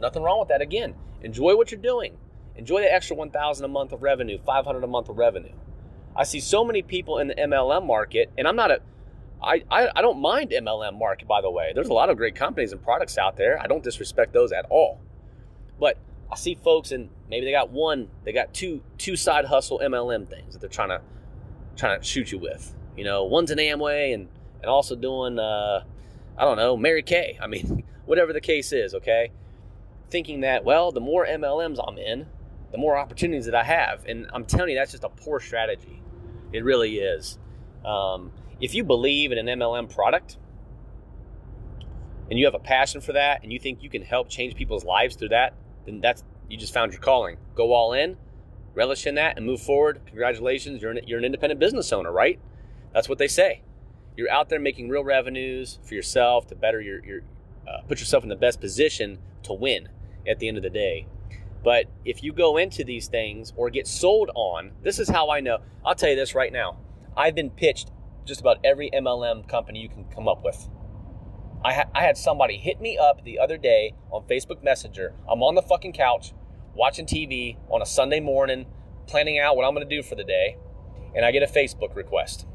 Nothing 0.00 0.22
wrong 0.22 0.40
with 0.40 0.48
that. 0.48 0.60
Again, 0.60 0.94
Enjoy 1.22 1.56
what 1.56 1.70
you're 1.70 1.80
doing. 1.80 2.18
Enjoy 2.56 2.80
the 2.80 2.92
extra 2.92 3.16
1000 3.16 3.64
a 3.64 3.68
month 3.68 3.92
of 3.92 4.02
revenue, 4.02 4.38
500 4.38 4.84
a 4.84 4.86
month 4.86 5.08
of 5.08 5.16
revenue. 5.16 5.54
I 6.14 6.24
see 6.24 6.40
so 6.40 6.64
many 6.64 6.82
people 6.82 7.18
in 7.18 7.28
the 7.28 7.34
MLM 7.34 7.86
market, 7.86 8.30
and 8.36 8.46
I'm 8.46 8.56
not 8.56 8.70
a 8.70 8.80
I, 9.44 9.64
I, 9.72 9.88
I 9.96 10.02
don't 10.02 10.20
mind 10.20 10.50
MLM 10.52 10.96
market, 10.96 11.26
by 11.26 11.40
the 11.40 11.50
way. 11.50 11.72
There's 11.74 11.88
a 11.88 11.92
lot 11.92 12.10
of 12.10 12.16
great 12.16 12.36
companies 12.36 12.70
and 12.70 12.80
products 12.80 13.18
out 13.18 13.36
there. 13.36 13.60
I 13.60 13.66
don't 13.66 13.82
disrespect 13.82 14.32
those 14.32 14.52
at 14.52 14.66
all. 14.70 15.00
But 15.80 15.98
I 16.30 16.36
see 16.36 16.54
folks 16.54 16.92
and 16.92 17.08
maybe 17.28 17.46
they 17.46 17.50
got 17.50 17.70
one, 17.70 18.08
they 18.24 18.32
got 18.32 18.54
two 18.54 18.82
two 18.98 19.16
side 19.16 19.46
hustle 19.46 19.80
MLM 19.82 20.28
things 20.28 20.52
that 20.52 20.60
they're 20.60 20.68
trying 20.68 20.90
to 20.90 21.00
trying 21.76 21.98
to 21.98 22.06
shoot 22.06 22.30
you 22.30 22.38
with. 22.38 22.74
You 22.96 23.04
know, 23.04 23.24
one's 23.24 23.50
an 23.50 23.58
Amway 23.58 24.14
and 24.14 24.28
and 24.60 24.70
also 24.70 24.94
doing 24.94 25.38
uh, 25.38 25.84
I 26.36 26.44
don't 26.44 26.56
know, 26.56 26.76
Mary 26.76 27.02
Kay. 27.02 27.38
I 27.40 27.46
mean, 27.46 27.84
whatever 28.06 28.32
the 28.32 28.40
case 28.40 28.72
is, 28.72 28.94
okay? 28.94 29.30
thinking 30.12 30.42
that, 30.42 30.62
well, 30.64 30.92
the 30.92 31.00
more 31.00 31.26
MLMs 31.26 31.82
I'm 31.84 31.98
in, 31.98 32.26
the 32.70 32.78
more 32.78 32.96
opportunities 32.96 33.46
that 33.46 33.54
I 33.54 33.64
have. 33.64 34.04
And 34.06 34.28
I'm 34.32 34.44
telling 34.44 34.70
you, 34.70 34.76
that's 34.76 34.92
just 34.92 35.02
a 35.02 35.08
poor 35.08 35.40
strategy. 35.40 36.00
It 36.52 36.62
really 36.62 36.98
is. 36.98 37.38
Um, 37.84 38.30
if 38.60 38.74
you 38.74 38.84
believe 38.84 39.32
in 39.32 39.38
an 39.38 39.58
MLM 39.58 39.92
product, 39.92 40.36
and 42.30 42.38
you 42.38 42.44
have 42.44 42.54
a 42.54 42.60
passion 42.60 43.00
for 43.00 43.12
that 43.12 43.42
and 43.42 43.52
you 43.52 43.58
think 43.58 43.82
you 43.82 43.90
can 43.90 44.00
help 44.00 44.28
change 44.30 44.54
people's 44.54 44.84
lives 44.84 45.16
through 45.16 45.30
that, 45.30 45.54
then 45.84 46.00
that's 46.00 46.22
you 46.48 46.56
just 46.56 46.72
found 46.72 46.92
your 46.92 47.00
calling. 47.00 47.36
Go 47.54 47.72
all 47.72 47.92
in, 47.92 48.16
relish 48.74 49.06
in 49.06 49.16
that, 49.16 49.36
and 49.36 49.44
move 49.44 49.60
forward. 49.60 50.00
Congratulations, 50.06 50.80
you're 50.80 50.92
an, 50.92 51.00
you're 51.06 51.18
an 51.18 51.24
independent 51.24 51.58
business 51.58 51.92
owner, 51.92 52.12
right? 52.12 52.38
That's 52.94 53.08
what 53.08 53.18
they 53.18 53.28
say. 53.28 53.62
You're 54.16 54.30
out 54.30 54.48
there 54.48 54.60
making 54.60 54.88
real 54.88 55.04
revenues 55.04 55.78
for 55.84 55.94
yourself 55.94 56.46
to 56.48 56.54
better 56.54 56.80
your, 56.80 57.04
your 57.04 57.20
uh, 57.66 57.82
put 57.88 58.00
yourself 58.00 58.22
in 58.22 58.28
the 58.28 58.36
best 58.36 58.60
position 58.60 59.18
to 59.44 59.52
win 59.52 59.88
at 60.26 60.38
the 60.38 60.48
end 60.48 60.56
of 60.56 60.62
the 60.62 60.70
day. 60.70 61.06
But 61.64 61.86
if 62.04 62.22
you 62.22 62.32
go 62.32 62.56
into 62.56 62.84
these 62.84 63.06
things 63.06 63.52
or 63.56 63.70
get 63.70 63.86
sold 63.86 64.30
on, 64.34 64.72
this 64.82 64.98
is 64.98 65.08
how 65.08 65.30
I 65.30 65.40
know. 65.40 65.58
I'll 65.84 65.94
tell 65.94 66.10
you 66.10 66.16
this 66.16 66.34
right 66.34 66.52
now. 66.52 66.78
I've 67.16 67.34
been 67.34 67.50
pitched 67.50 67.90
just 68.24 68.40
about 68.40 68.58
every 68.64 68.90
MLM 68.90 69.48
company 69.48 69.80
you 69.80 69.88
can 69.88 70.04
come 70.04 70.28
up 70.28 70.44
with. 70.44 70.68
I, 71.64 71.74
ha- 71.74 71.90
I 71.94 72.02
had 72.02 72.16
somebody 72.16 72.56
hit 72.56 72.80
me 72.80 72.98
up 72.98 73.24
the 73.24 73.38
other 73.38 73.56
day 73.56 73.94
on 74.10 74.24
Facebook 74.24 74.62
Messenger. 74.64 75.14
I'm 75.30 75.42
on 75.42 75.54
the 75.54 75.62
fucking 75.62 75.92
couch 75.92 76.32
watching 76.74 77.06
TV 77.06 77.56
on 77.68 77.82
a 77.82 77.86
Sunday 77.86 78.20
morning, 78.20 78.66
planning 79.06 79.38
out 79.38 79.56
what 79.56 79.64
I'm 79.64 79.74
going 79.74 79.88
to 79.88 79.96
do 79.96 80.02
for 80.02 80.16
the 80.16 80.24
day, 80.24 80.56
and 81.14 81.24
I 81.24 81.30
get 81.30 81.42
a 81.42 81.46
Facebook 81.46 81.94
request. 81.94 82.46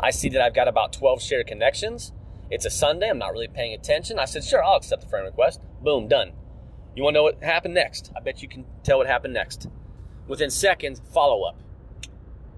I 0.00 0.10
see 0.10 0.28
that 0.30 0.40
I've 0.40 0.54
got 0.54 0.68
about 0.68 0.92
12 0.92 1.22
shared 1.22 1.46
connections. 1.46 2.12
It's 2.50 2.66
a 2.66 2.70
Sunday. 2.70 3.08
I'm 3.08 3.18
not 3.18 3.32
really 3.32 3.48
paying 3.48 3.74
attention. 3.74 4.18
I 4.18 4.26
said, 4.26 4.44
sure, 4.44 4.62
I'll 4.62 4.76
accept 4.76 5.02
the 5.02 5.08
friend 5.08 5.24
request. 5.24 5.60
Boom, 5.82 6.08
done. 6.08 6.32
You 6.94 7.02
want 7.02 7.14
to 7.14 7.18
know 7.18 7.22
what 7.24 7.42
happened 7.42 7.74
next? 7.74 8.12
I 8.16 8.20
bet 8.20 8.42
you 8.42 8.48
can 8.48 8.64
tell 8.82 8.98
what 8.98 9.06
happened 9.06 9.34
next. 9.34 9.68
Within 10.28 10.50
seconds, 10.50 11.00
follow 11.12 11.42
up. 11.42 11.58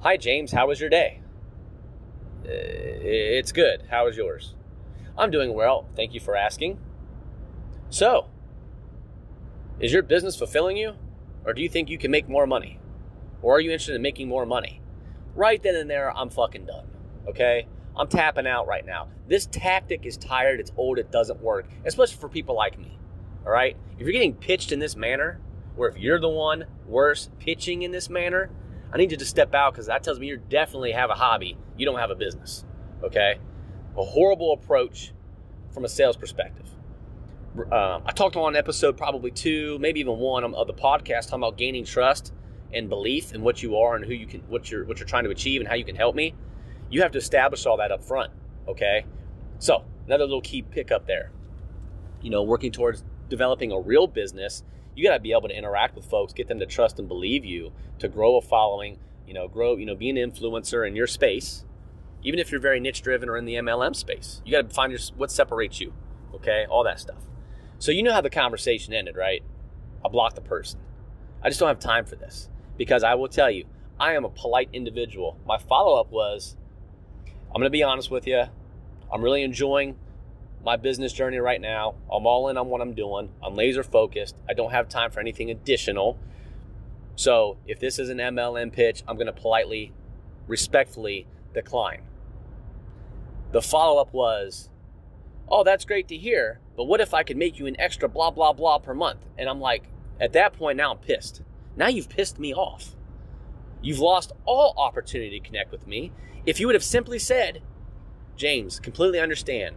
Hi, 0.01 0.17
James. 0.17 0.53
How 0.53 0.67
was 0.67 0.81
your 0.81 0.91
day? 0.91 1.21
It's 2.45 3.53
good. 3.53 3.85
How 3.91 4.05
was 4.05 4.17
yours? 4.17 4.55
I'm 5.17 5.31
doing 5.31 5.55
well. 5.55 5.89
Thank 5.97 6.15
you 6.15 6.21
for 6.21 6.37
asking. 6.37 6.79
So, 7.89 8.27
is 9.81 9.93
your 9.93 10.03
business 10.03 10.37
fulfilling 10.37 10.77
you? 10.77 10.95
Or 11.45 11.55
do 11.55 11.63
you 11.63 11.69
think 11.69 11.89
you 11.89 11.99
can 11.99 12.11
make 12.11 12.29
more 12.29 12.47
money? 12.47 12.79
Or 13.41 13.57
are 13.57 13.61
you 13.61 13.71
interested 13.71 13.95
in 13.95 14.03
making 14.03 14.29
more 14.29 14.45
money? 14.45 14.81
Right 15.35 15.63
then 15.63 15.77
and 15.77 15.89
there, 15.89 16.15
I'm 16.17 16.31
fucking 16.31 16.67
done. 16.67 16.87
Okay? 17.29 17.67
I'm 17.97 18.09
tapping 18.09 18.47
out 18.47 18.67
right 18.67 18.85
now. 18.85 19.09
This 19.27 19.47
tactic 19.47 20.05
is 20.05 20.17
tired, 20.17 20.61
it's 20.61 20.73
old, 20.77 20.99
it 20.99 21.11
doesn't 21.11 21.41
work, 21.41 21.67
especially 21.85 22.17
for 22.17 22.29
people 22.29 22.55
like 22.55 22.79
me. 22.79 22.99
All 23.45 23.53
right? 23.53 23.77
If 23.95 24.01
you're 24.01 24.13
getting 24.13 24.35
pitched 24.35 24.71
in 24.71 24.79
this 24.79 24.97
manner, 24.97 25.41
or 25.77 25.89
if 25.89 25.99
you're 25.99 26.21
the 26.21 26.29
one 26.29 26.65
worse 26.87 27.31
pitching 27.39 27.83
in 27.83 27.93
this 27.93 28.11
manner, 28.11 28.51
I 28.93 28.99
need 28.99 29.11
you 29.11 29.17
to 29.17 29.25
step 29.25 29.55
out 29.55 29.73
because 29.73 29.87
that 29.87 30.03
tells 30.03 30.19
me 30.19 30.27
you 30.27 30.37
definitely 30.37 30.93
have 30.93 31.11
a 31.11 31.15
hobby. 31.15 31.57
You 31.77 31.87
don't 31.87 31.99
have 31.99 32.11
a 32.11 32.15
business. 32.15 32.65
Okay? 33.03 33.39
A 33.97 34.05
horrible 34.05 34.53
approach 34.53 35.13
from 35.73 35.85
a 35.85 35.89
sales 35.89 36.17
perspective. 36.17 36.67
Um, 37.57 38.03
I 38.05 38.13
talked 38.15 38.37
on 38.37 38.55
episode 38.55 38.99
probably 38.99 39.31
two, 39.31 39.79
maybe 39.79 40.01
even 40.01 40.19
one 40.19 40.45
of 40.45 40.67
the 40.67 40.75
podcast 40.75 41.25
talking 41.25 41.41
about 41.41 41.57
gaining 41.57 41.85
trust 41.85 42.33
and 42.73 42.89
belief 42.89 43.35
in 43.35 43.43
what 43.43 43.63
you 43.63 43.77
are 43.79 43.97
and 43.97 44.05
who 44.05 44.13
you 44.13 44.27
can, 44.27 44.41
what 44.49 44.71
you're, 44.71 44.85
what 44.85 44.99
you're 44.99 45.09
trying 45.09 45.25
to 45.25 45.31
achieve 45.31 45.61
and 45.61 45.69
how 45.69 45.75
you 45.75 45.85
can 45.85 45.97
help 45.97 46.15
me. 46.15 46.35
You 46.91 47.03
have 47.03 47.13
to 47.13 47.19
establish 47.19 47.67
all 47.67 47.77
that 47.79 47.93
up 47.93 48.03
front. 48.03 48.33
Okay. 48.69 49.05
So 49.59 49.85
another 50.07 50.25
little 50.25 50.41
key 50.41 50.63
pickup 50.63 51.07
there. 51.07 51.31
You 52.23 52.31
know, 52.31 52.43
working 52.43 52.73
towards 52.73 53.05
developing 53.29 53.73
a 53.73 53.81
real 53.81 54.07
business, 54.07 54.63
you 54.95 55.05
got 55.05 55.15
to 55.15 55.21
be 55.21 55.33
able 55.33 55.49
to 55.49 55.57
interact 55.57 55.95
with 55.95 56.07
folks, 56.07 56.33
get 56.33 56.49
them 56.49 56.59
to 56.61 56.67
trust 56.67 56.99
and 56.99 57.07
believe 57.09 57.45
you, 57.45 57.73
to 57.99 58.09
grow 58.09 58.37
a 58.37 58.41
following, 58.41 58.99
you 59.27 59.35
know, 59.35 59.49
grow, 59.49 59.77
you 59.77 59.85
know, 59.87 59.95
be 59.95 60.09
an 60.09 60.17
influencer 60.17 60.87
in 60.87 60.97
your 60.97 61.07
space, 61.07 61.65
even 62.23 62.39
if 62.39 62.51
you're 62.51 62.61
very 62.61 62.81
niche 62.81 63.03
driven 63.03 63.29
or 63.29 63.37
in 63.37 63.45
the 63.45 63.55
MLM 63.55 63.95
space. 63.95 64.41
You 64.45 64.53
got 64.53 64.69
to 64.69 64.75
find 64.75 64.91
your, 64.91 65.01
what 65.17 65.31
separates 65.31 65.81
you, 65.81 65.93
okay? 66.35 66.67
All 66.69 66.85
that 66.85 66.99
stuff. 66.99 67.23
So 67.79 67.93
you 67.93 68.03
know 68.03 68.13
how 68.13 68.23
the 68.23 68.31
conversation 68.31 68.95
ended, 68.95 69.17
right? 69.17 69.43
I 70.05 70.09
blocked 70.09 70.37
the 70.37 70.41
person. 70.41 70.81
I 71.43 71.49
just 71.49 71.61
don't 71.61 71.69
have 71.69 71.79
time 71.79 72.07
for 72.07 72.17
this 72.17 72.49
because 72.77 73.03
I 73.03 73.15
will 73.15 73.29
tell 73.29 73.51
you, 73.51 73.67
I 73.99 74.15
am 74.15 74.25
a 74.25 74.31
polite 74.31 74.71
individual. 74.73 75.39
My 75.47 75.59
follow 75.59 76.01
up 76.01 76.11
was, 76.11 76.57
I'm 77.49 77.61
going 77.61 77.65
to 77.65 77.71
be 77.71 77.83
honest 77.83 78.11
with 78.11 78.27
you. 78.27 78.45
I'm 79.13 79.23
really 79.23 79.43
enjoying 79.43 79.97
my 80.65 80.77
business 80.77 81.13
journey 81.13 81.39
right 81.39 81.61
now. 81.61 81.95
I'm 82.13 82.27
all 82.27 82.49
in 82.49 82.57
on 82.57 82.69
what 82.69 82.81
I'm 82.81 82.93
doing. 82.93 83.31
I'm 83.43 83.55
laser 83.55 83.85
focused. 83.85 84.37
I 84.49 84.53
don't 84.53 84.73
have 84.73 84.89
time 84.89 85.13
for 85.13 85.21
anything 85.21 85.51
additional. 85.51 86.19
So 87.15 87.57
if 87.67 87.79
this 87.79 88.01
is 88.01 88.09
an 88.09 88.19
MLM 88.19 88.73
pitch, 88.73 89.05
I'm 89.07 89.17
going 89.17 89.29
to 89.29 89.33
politely, 89.33 89.93
respectfully 90.49 91.29
decline. 91.55 92.03
The 93.53 93.63
follow 93.63 94.01
up 94.01 94.13
was, 94.13 94.69
Oh, 95.49 95.63
that's 95.63 95.85
great 95.85 96.09
to 96.09 96.17
hear, 96.17 96.59
but 96.77 96.85
what 96.85 97.01
if 97.01 97.15
I 97.15 97.23
could 97.23 97.37
make 97.37 97.61
you 97.61 97.67
an 97.67 97.79
extra 97.79 98.09
blah, 98.09 98.33
blah, 98.33 98.53
blah 98.53 98.79
per 98.79 98.93
month? 98.93 99.21
And 99.39 99.49
I'm 99.49 99.61
like, 99.61 99.85
At 100.21 100.33
that 100.33 100.53
point, 100.53 100.77
now 100.77 100.91
I'm 100.91 100.99
pissed. 100.99 101.43
Now 101.77 101.87
you've 101.87 102.09
pissed 102.09 102.41
me 102.41 102.53
off. 102.53 102.96
You've 103.83 103.99
lost 103.99 104.33
all 104.45 104.75
opportunity 104.77 105.39
to 105.39 105.47
connect 105.47 105.71
with 105.71 105.87
me. 105.87 106.13
If 106.45 106.61
you 106.61 106.67
would 106.67 106.75
have 106.75 106.85
simply 106.85 107.19
said, 107.19 107.63
James, 108.37 108.81
completely 108.81 109.21
understand 109.21 109.77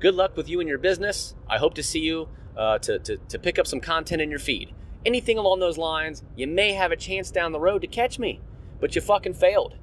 good 0.00 0.14
luck 0.14 0.36
with 0.36 0.48
you 0.48 0.60
and 0.60 0.68
your 0.68 0.78
business. 0.78 1.34
I 1.48 1.58
hope 1.58 1.74
to 1.74 1.82
see 1.82 2.00
you 2.00 2.28
uh, 2.56 2.78
to, 2.78 2.98
to, 2.98 3.16
to 3.18 3.38
pick 3.38 3.58
up 3.58 3.66
some 3.66 3.80
content 3.80 4.20
in 4.20 4.30
your 4.30 4.38
feed. 4.38 4.74
Anything 5.04 5.38
along 5.38 5.60
those 5.60 5.78
lines, 5.78 6.22
you 6.34 6.46
may 6.46 6.72
have 6.72 6.90
a 6.90 6.96
chance 6.96 7.30
down 7.30 7.52
the 7.52 7.60
road 7.60 7.82
to 7.82 7.86
catch 7.86 8.18
me, 8.18 8.40
but 8.80 8.94
you 8.94 9.00
fucking 9.00 9.34
failed. 9.34 9.76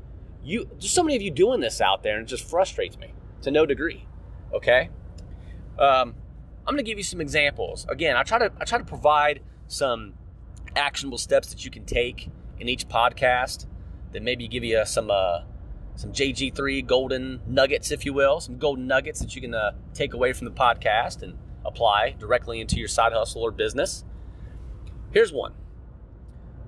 You, 0.44 0.68
there's 0.72 0.92
so 0.92 1.04
many 1.04 1.16
of 1.16 1.22
you 1.22 1.32
doing 1.32 1.60
this 1.60 1.82
out 1.82 2.04
there, 2.04 2.18
and 2.18 2.28
it 2.28 2.30
just 2.30 2.48
frustrates 2.48 2.98
me 2.98 3.14
to 3.42 3.52
no 3.52 3.66
degree. 3.66 4.06
Okay, 4.54 4.90
um, 5.78 6.16
I'm 6.66 6.74
going 6.74 6.78
to 6.78 6.84
give 6.84 6.98
you 6.98 7.04
some 7.04 7.20
examples. 7.20 7.86
Again, 7.90 8.16
I 8.16 8.24
try 8.24 8.40
to 8.40 8.52
I 8.60 8.66
try 8.66 8.78
to 8.78 8.86
provide 8.86 9.42
some 9.68 10.14
actionable 10.76 11.18
steps 11.18 11.50
that 11.50 11.66
you 11.66 11.72
can 11.72 11.86
take 11.86 12.30
in 12.60 12.70
each 12.70 12.88
podcast 12.88 13.66
that 14.12 14.24
maybe 14.24 14.48
give 14.48 14.64
you 14.64 14.86
some 14.86 15.12
uh, 15.12 15.42
some 15.96 16.12
JG3 16.12 16.86
golden 16.86 17.42
nuggets, 17.48 17.92
if 17.92 18.06
you 18.06 18.14
will, 18.14 18.40
some 18.40 18.58
golden 18.58 18.88
nuggets 18.88 19.20
that 19.20 19.36
you 19.36 19.42
can 19.42 19.56
uh, 19.56 19.72
take 19.94 20.14
away 20.14 20.32
from 20.32 20.46
the 20.46 20.52
podcast 20.52 21.24
and 21.24 21.38
apply 21.66 22.16
directly 22.20 22.62
into 22.62 22.78
your 22.78 22.88
side 22.88 23.14
hustle 23.14 23.42
or 23.42 23.52
business. 23.52 24.06
Here's 25.12 25.34
one, 25.34 25.54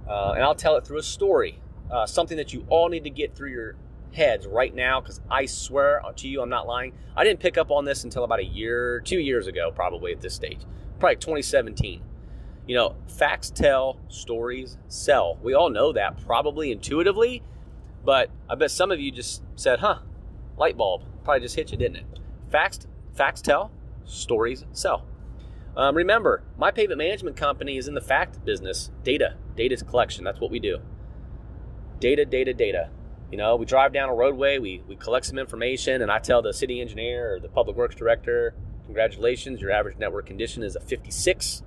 uh, 0.07 0.31
and 0.31 0.43
I'll 0.43 0.55
tell 0.55 0.77
it 0.77 0.87
through 0.87 0.97
a 0.97 1.03
story, 1.03 1.61
uh, 1.91 2.05
something 2.05 2.37
that 2.37 2.53
you 2.53 2.65
all 2.69 2.89
need 2.89 3.03
to 3.03 3.09
get 3.09 3.35
through 3.35 3.51
your 3.51 3.75
heads 4.13 4.47
right 4.47 4.73
now, 4.73 4.99
because 4.99 5.21
I 5.29 5.45
swear 5.45 6.01
to 6.15 6.27
you, 6.27 6.41
I'm 6.41 6.49
not 6.49 6.65
lying. 6.65 6.93
I 7.15 7.23
didn't 7.23 7.39
pick 7.39 7.57
up 7.57 7.69
on 7.69 7.85
this 7.85 8.03
until 8.03 8.23
about 8.23 8.39
a 8.39 8.45
year, 8.45 9.01
two 9.01 9.19
years 9.19 9.45
ago, 9.45 9.71
probably 9.71 10.11
at 10.11 10.21
this 10.21 10.33
stage, 10.33 10.61
probably 10.99 11.17
2017. 11.17 12.01
You 12.69 12.75
know, 12.75 12.95
facts 13.07 13.49
tell, 13.49 13.99
stories 14.09 14.77
sell. 14.87 15.39
We 15.41 15.55
all 15.55 15.71
know 15.71 15.91
that 15.91 16.23
probably 16.25 16.71
intuitively 16.71 17.41
but 18.03 18.29
I 18.49 18.55
bet 18.55 18.71
some 18.71 18.91
of 18.91 18.99
you 18.99 19.11
just 19.11 19.43
said, 19.55 19.79
huh, 19.79 19.99
light 20.57 20.77
bulb. 20.77 21.03
Probably 21.23 21.41
just 21.41 21.55
hit 21.55 21.71
you, 21.71 21.77
didn't 21.77 21.97
it? 21.97 22.05
Facts, 22.49 22.87
facts 23.13 23.41
tell, 23.41 23.71
stories 24.05 24.65
sell. 24.71 25.05
Um, 25.75 25.95
remember, 25.95 26.43
my 26.57 26.71
pavement 26.71 26.97
management 26.97 27.35
company 27.35 27.77
is 27.77 27.87
in 27.87 27.93
the 27.93 28.01
fact 28.01 28.43
business. 28.43 28.89
Data, 29.03 29.35
data 29.55 29.77
collection. 29.77 30.23
That's 30.23 30.39
what 30.39 30.51
we 30.51 30.59
do. 30.59 30.79
Data, 31.99 32.25
data, 32.25 32.53
data. 32.53 32.89
You 33.31 33.37
know, 33.37 33.55
we 33.55 33.65
drive 33.65 33.93
down 33.93 34.09
a 34.09 34.13
roadway, 34.15 34.57
we, 34.57 34.81
we 34.87 34.95
collect 34.95 35.27
some 35.27 35.37
information, 35.37 36.01
and 36.01 36.11
I 36.11 36.17
tell 36.17 36.41
the 36.41 36.51
city 36.51 36.81
engineer 36.81 37.35
or 37.35 37.39
the 37.39 37.49
public 37.49 37.77
works 37.77 37.93
director, 37.93 38.55
congratulations, 38.85 39.61
your 39.61 39.69
average 39.69 39.99
network 39.99 40.25
condition 40.25 40.63
is 40.63 40.75
a 40.75 40.79
56. 40.79 41.61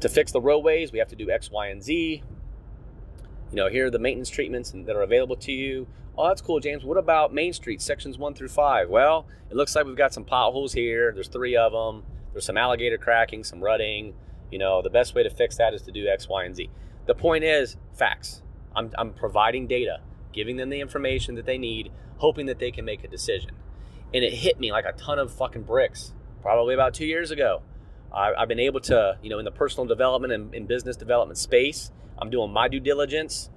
To 0.00 0.08
fix 0.08 0.32
the 0.32 0.40
roadways, 0.40 0.92
we 0.92 0.98
have 0.98 1.08
to 1.08 1.16
do 1.16 1.30
X, 1.30 1.50
Y, 1.50 1.68
and 1.68 1.82
Z 1.82 2.22
you 3.50 3.56
know, 3.56 3.68
here 3.68 3.86
are 3.86 3.90
the 3.90 3.98
maintenance 3.98 4.30
treatments 4.30 4.72
that 4.74 4.94
are 4.94 5.02
available 5.02 5.36
to 5.36 5.52
you. 5.52 5.86
Oh, 6.16 6.28
that's 6.28 6.40
cool, 6.40 6.60
James. 6.60 6.84
What 6.84 6.96
about 6.96 7.34
Main 7.34 7.52
Street, 7.52 7.80
sections 7.80 8.18
one 8.18 8.34
through 8.34 8.48
five? 8.48 8.88
Well, 8.88 9.26
it 9.50 9.56
looks 9.56 9.74
like 9.74 9.86
we've 9.86 9.96
got 9.96 10.14
some 10.14 10.24
potholes 10.24 10.72
here. 10.72 11.12
There's 11.12 11.28
three 11.28 11.56
of 11.56 11.72
them. 11.72 12.04
There's 12.32 12.44
some 12.44 12.56
alligator 12.56 12.98
cracking, 12.98 13.42
some 13.42 13.60
rutting. 13.62 14.14
You 14.50 14.58
know, 14.58 14.82
the 14.82 14.90
best 14.90 15.14
way 15.14 15.22
to 15.22 15.30
fix 15.30 15.56
that 15.56 15.74
is 15.74 15.82
to 15.82 15.92
do 15.92 16.06
X, 16.06 16.28
Y, 16.28 16.44
and 16.44 16.54
Z. 16.54 16.70
The 17.06 17.14
point 17.14 17.44
is 17.44 17.76
facts. 17.92 18.42
I'm, 18.74 18.92
I'm 18.96 19.12
providing 19.12 19.66
data, 19.66 20.00
giving 20.32 20.56
them 20.56 20.70
the 20.70 20.80
information 20.80 21.34
that 21.34 21.46
they 21.46 21.58
need, 21.58 21.90
hoping 22.18 22.46
that 22.46 22.58
they 22.58 22.70
can 22.70 22.84
make 22.84 23.02
a 23.02 23.08
decision. 23.08 23.50
And 24.14 24.24
it 24.24 24.34
hit 24.34 24.60
me 24.60 24.70
like 24.70 24.84
a 24.84 24.92
ton 24.92 25.18
of 25.18 25.32
fucking 25.32 25.62
bricks 25.62 26.12
probably 26.42 26.74
about 26.74 26.94
two 26.94 27.06
years 27.06 27.30
ago. 27.30 27.62
I, 28.12 28.32
have 28.38 28.48
been 28.48 28.60
able 28.60 28.80
to, 28.80 29.18
you 29.22 29.30
know, 29.30 29.38
in 29.38 29.44
the 29.44 29.50
personal 29.50 29.86
development 29.86 30.32
and 30.32 30.54
in 30.54 30.66
business 30.66 30.96
development 30.96 31.38
space, 31.38 31.90
I'm 32.18 32.30
doing 32.30 32.52
my 32.52 32.68
due 32.68 32.80
diligence. 32.80 33.50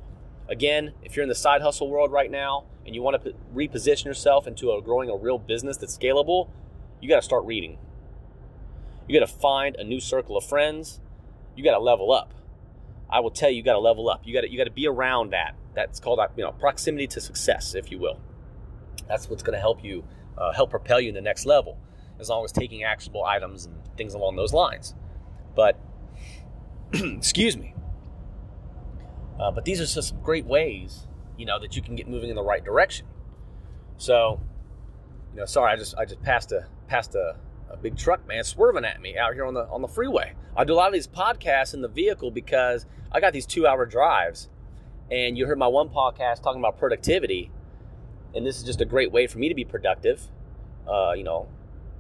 Again, 0.48 0.94
if 1.02 1.16
you're 1.16 1.24
in 1.24 1.30
the 1.30 1.36
side 1.36 1.62
hustle 1.62 1.90
world 1.90 2.12
right 2.12 2.30
now 2.30 2.66
and 2.86 2.94
you 2.94 3.02
want 3.02 3.24
to 3.24 3.34
reposition 3.54 4.06
yourself 4.06 4.46
into 4.48 4.72
a 4.72 4.82
growing 4.82 5.10
a 5.10 5.16
real 5.16 5.40
business 5.40 5.78
that's 5.78 5.98
scalable, 5.98 6.50
you 7.02 7.10
got 7.10 7.18
to 7.18 7.22
start 7.22 7.46
reading. 7.46 7.78
You 9.08 9.20
got 9.20 9.28
to 9.28 9.34
find 9.34 9.76
a 9.76 9.84
new 9.84 10.00
circle 10.00 10.38
of 10.38 10.46
friends. 10.46 11.00
You 11.56 11.64
got 11.64 11.74
to 11.74 11.80
level 11.80 12.12
up. 12.12 12.34
I 13.10 13.20
will 13.20 13.32
tell 13.32 13.50
you, 13.50 13.58
you 13.58 13.64
got 13.64 13.74
to 13.74 13.80
level 13.80 14.10
up. 14.10 14.22
You 14.24 14.34
got 14.34 14.42
to 14.42 14.50
you 14.50 14.58
got 14.58 14.64
to 14.64 14.72
be 14.72 14.88
around 14.88 15.32
that. 15.34 15.56
That's 15.76 16.00
called 16.00 16.20
you 16.36 16.44
know 16.44 16.52
proximity 16.52 17.08
to 17.08 17.22
success, 17.22 17.76
if 17.76 17.92
you 17.92 18.00
will. 18.00 18.20
That's 19.08 19.30
what's 19.30 19.44
going 19.44 19.54
to 19.54 19.60
help 19.60 19.84
you 19.84 20.04
uh, 20.38 20.54
help 20.54 20.72
propel 20.72 21.00
you 21.00 21.10
in 21.10 21.16
the 21.16 21.22
next 21.22 21.46
level, 21.46 21.78
as 22.20 22.30
long 22.30 22.44
as 22.46 22.52
taking 22.52 22.84
actionable 22.84 23.24
items 23.24 23.66
and 23.66 23.76
things 23.98 24.14
along 24.14 24.36
those 24.36 24.54
lines. 24.54 24.94
But, 25.56 25.80
excuse 26.94 27.58
me. 27.58 27.74
Uh, 29.40 29.52
but 29.52 29.66
these 29.66 29.80
are 29.82 29.86
just 29.86 30.10
some 30.10 30.22
great 30.22 30.46
ways, 30.46 31.08
you 31.38 31.46
know, 31.46 31.60
that 31.60 31.76
you 31.76 31.82
can 31.82 31.96
get 31.96 32.08
moving 32.08 32.30
in 32.30 32.36
the 32.36 32.44
right 32.44 32.64
direction. 32.64 33.08
So, 33.98 34.40
you 35.34 35.40
know, 35.40 35.46
sorry, 35.46 35.74
I 35.74 35.76
just 35.76 35.96
I 35.98 36.06
just 36.06 36.22
passed 36.22 36.52
a 36.52 36.68
passed 36.88 37.16
a, 37.16 37.36
a 37.70 37.78
big 37.78 37.98
truck 37.98 38.28
man 38.28 38.44
swerving 38.44 38.86
at 38.86 39.02
me 39.02 39.18
out 39.18 39.34
here 39.34 39.46
on 39.46 39.54
the 39.54 39.66
on 39.68 39.82
the 39.82 39.88
freeway. 39.88 40.34
I 40.56 40.64
do 40.64 40.74
a 40.74 40.76
lot 40.76 40.88
of 40.88 40.94
these 40.94 41.08
podcasts 41.08 41.74
in 41.74 41.82
the 41.82 41.88
vehicle 41.88 42.30
because 42.30 42.86
I 43.12 43.20
got 43.20 43.34
these 43.34 43.46
two 43.46 43.66
hour 43.66 43.86
drives, 43.86 44.50
and 45.10 45.38
you 45.38 45.48
heard 45.48 45.58
my 45.58 45.68
one 45.68 45.90
podcast 45.90 46.44
talking 46.44 46.62
about 46.62 46.78
productivity, 46.78 47.52
and 48.36 48.46
this 48.46 48.58
is 48.58 48.64
just 48.64 48.82
a 48.82 48.86
great 48.86 49.12
way 49.12 49.26
for 49.28 49.40
me 49.40 49.50
to 49.50 49.56
be 49.56 49.66
productive. 49.66 50.22
Uh, 50.88 51.14
you 51.14 51.24
know, 51.24 51.48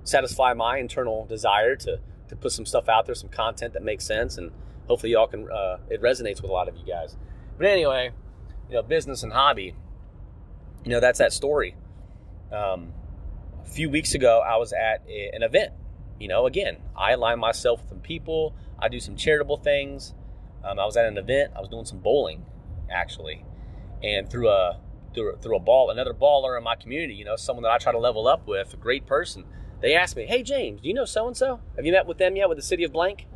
satisfy 0.03 0.53
my 0.53 0.77
internal 0.77 1.25
desire 1.25 1.75
to 1.77 1.99
to 2.29 2.35
put 2.35 2.51
some 2.51 2.65
stuff 2.65 2.89
out 2.89 3.05
there, 3.05 3.15
some 3.15 3.29
content 3.29 3.73
that 3.73 3.83
makes 3.83 4.05
sense, 4.05 4.37
and 4.37 4.51
hopefully 4.87 5.11
y'all 5.11 5.27
can 5.27 5.49
uh, 5.51 5.77
it 5.89 6.01
resonates 6.01 6.41
with 6.41 6.49
a 6.49 6.53
lot 6.53 6.67
of 6.67 6.75
you 6.77 6.85
guys. 6.85 7.15
But 7.57 7.67
anyway, 7.67 8.11
you 8.69 8.75
know, 8.75 8.81
business 8.81 9.23
and 9.23 9.33
hobby. 9.33 9.75
You 10.83 10.91
know, 10.91 10.99
that's 10.99 11.19
that 11.19 11.31
story. 11.31 11.75
Um, 12.51 12.91
a 13.65 13.69
few 13.69 13.89
weeks 13.89 14.13
ago, 14.13 14.41
I 14.45 14.57
was 14.57 14.73
at 14.73 15.01
a, 15.07 15.31
an 15.33 15.43
event. 15.43 15.73
You 16.19 16.27
know, 16.27 16.45
again, 16.45 16.77
I 16.95 17.11
align 17.11 17.39
myself 17.39 17.81
with 17.81 17.89
some 17.89 17.99
people. 17.99 18.53
I 18.79 18.89
do 18.89 18.99
some 18.99 19.15
charitable 19.15 19.57
things. 19.57 20.13
Um, 20.63 20.79
I 20.79 20.85
was 20.85 20.97
at 20.97 21.05
an 21.05 21.17
event. 21.17 21.53
I 21.55 21.59
was 21.59 21.69
doing 21.69 21.85
some 21.85 21.99
bowling, 21.99 22.45
actually, 22.91 23.45
and 24.01 24.29
through 24.29 24.49
a 24.49 24.79
through, 25.13 25.37
through 25.37 25.55
a 25.55 25.59
ball, 25.59 25.89
another 25.89 26.13
baller 26.13 26.57
in 26.57 26.63
my 26.63 26.75
community. 26.75 27.13
You 27.13 27.25
know, 27.25 27.35
someone 27.35 27.63
that 27.63 27.71
I 27.71 27.77
try 27.77 27.91
to 27.91 27.99
level 27.99 28.27
up 28.27 28.47
with, 28.47 28.73
a 28.73 28.77
great 28.77 29.05
person. 29.05 29.45
They 29.83 29.93
asked 29.93 30.15
me, 30.15 30.25
"Hey 30.25 30.41
James, 30.41 30.81
do 30.81 30.87
you 30.87 30.93
know 30.95 31.05
so 31.05 31.27
and 31.27 31.37
so? 31.37 31.59
Have 31.75 31.85
you 31.85 31.91
met 31.91 32.07
with 32.07 32.17
them 32.17 32.35
yet 32.37 32.47
with 32.47 32.57
the 32.57 32.63
city 32.63 32.85
of 32.85 32.93
blank?" 32.93 33.27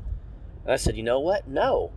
And 0.64 0.72
I 0.72 0.78
said, 0.78 0.96
"You 0.96 1.04
know 1.04 1.20
what? 1.20 1.48
No, 1.48 1.92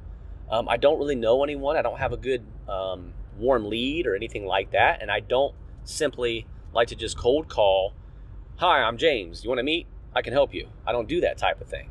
um, 0.50 0.68
I 0.68 0.76
don't 0.76 0.98
really 0.98 1.14
know 1.14 1.44
anyone. 1.44 1.76
I 1.76 1.82
don't 1.82 2.00
have 2.00 2.12
a 2.12 2.16
good 2.16 2.44
um, 2.68 3.14
warm 3.38 3.70
lead 3.70 4.08
or 4.08 4.16
anything 4.16 4.44
like 4.44 4.72
that, 4.72 5.00
and 5.00 5.10
I 5.10 5.20
don't 5.20 5.54
simply 5.84 6.46
like 6.72 6.88
to 6.88 6.96
just 6.96 7.16
cold 7.16 7.48
call, 7.48 7.94
Hi, 8.56 8.82
I'm 8.82 8.98
James. 8.98 9.42
You 9.42 9.48
want 9.48 9.60
to 9.60 9.64
meet? 9.64 9.86
I 10.14 10.20
can 10.20 10.32
help 10.32 10.52
you. 10.52 10.68
I 10.86 10.92
don't 10.92 11.08
do 11.08 11.20
that 11.22 11.38
type 11.38 11.60
of 11.60 11.68
thing. 11.68 11.88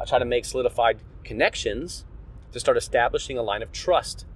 I 0.00 0.04
try 0.04 0.18
to 0.18 0.24
make 0.24 0.44
solidified 0.44 0.98
connections 1.22 2.04
to 2.52 2.58
start 2.58 2.76
establishing 2.76 3.38
a 3.38 3.42
line 3.42 3.62
of 3.62 3.70
trust 3.70 4.26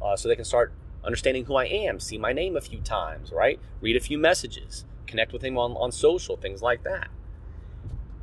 uh, 0.00 0.14
so 0.14 0.28
they 0.28 0.36
can 0.36 0.44
start 0.44 0.72
understanding 1.02 1.46
who 1.46 1.56
I 1.56 1.64
am, 1.64 1.98
see 1.98 2.18
my 2.18 2.32
name 2.32 2.56
a 2.56 2.60
few 2.60 2.80
times, 2.80 3.32
right? 3.32 3.58
Read 3.80 3.96
a 3.96 4.00
few 4.00 4.18
messages, 4.18 4.84
connect 5.06 5.32
with 5.32 5.42
him 5.42 5.56
on, 5.58 5.72
on 5.72 5.92
social, 5.92 6.36
things 6.36 6.62
like 6.62 6.84
that. 6.84 7.08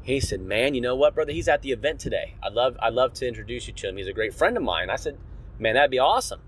He 0.01 0.19
said, 0.19 0.41
Man, 0.41 0.75
you 0.75 0.81
know 0.81 0.95
what, 0.95 1.15
brother? 1.15 1.31
He's 1.31 1.47
at 1.47 1.61
the 1.61 1.71
event 1.71 1.99
today. 1.99 2.35
I'd 2.43 2.53
love, 2.53 2.77
I'd 2.81 2.93
love 2.93 3.13
to 3.13 3.27
introduce 3.27 3.67
you 3.67 3.73
to 3.73 3.89
him. 3.89 3.97
He's 3.97 4.07
a 4.07 4.13
great 4.13 4.33
friend 4.33 4.57
of 4.57 4.63
mine. 4.63 4.89
I 4.89 4.97
said, 4.97 5.17
Man, 5.59 5.75
that'd 5.75 5.91
be 5.91 5.99
awesome. 5.99 6.41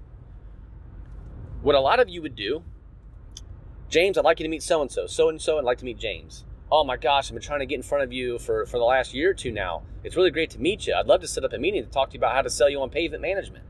What 1.62 1.76
a 1.76 1.80
lot 1.80 2.00
of 2.00 2.10
you 2.10 2.21
would 2.21 2.36
do 2.36 2.63
James, 3.89 4.17
I'd 4.17 4.26
like 4.26 4.39
you 4.39 4.43
to 4.43 4.50
meet 4.50 4.63
so 4.63 4.82
and 4.82 4.91
so. 4.91 5.06
So 5.06 5.30
and 5.30 5.41
so, 5.41 5.58
I'd 5.58 5.63
like 5.63 5.78
to 5.78 5.86
meet 5.86 5.98
James. 5.98 6.43
Oh 6.71 6.84
my 6.84 6.98
gosh, 6.98 7.28
I've 7.28 7.34
been 7.34 7.41
trying 7.41 7.60
to 7.60 7.65
get 7.65 7.76
in 7.76 7.84
front 7.84 8.04
of 8.04 8.12
you 8.12 8.39
for, 8.39 8.65
for 8.65 8.78
the 8.78 8.84
last 8.84 9.13
year 9.13 9.30
or 9.30 9.34
two 9.34 9.52
now. 9.52 9.84
It's 10.04 10.15
really 10.15 10.32
great 10.32 10.50
to 10.52 10.60
meet 10.60 10.88
you. 10.88 10.95
I'd 10.95 11.06
love 11.06 11.21
to 11.21 11.28
set 11.28 11.43
up 11.43 11.54
a 11.54 11.58
meeting 11.58 11.84
to 11.84 11.89
talk 11.89 12.10
to 12.10 12.13
you 12.15 12.19
about 12.19 12.34
how 12.34 12.41
to 12.41 12.50
sell 12.50 12.69
you 12.69 12.82
on 12.82 12.89
pavement 12.89 13.21
management. 13.21 13.63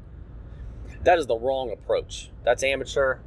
That 1.03 1.19
is 1.19 1.27
the 1.27 1.37
wrong 1.37 1.71
approach. 1.71 2.31
That's 2.43 2.63
amateur. 2.63 3.19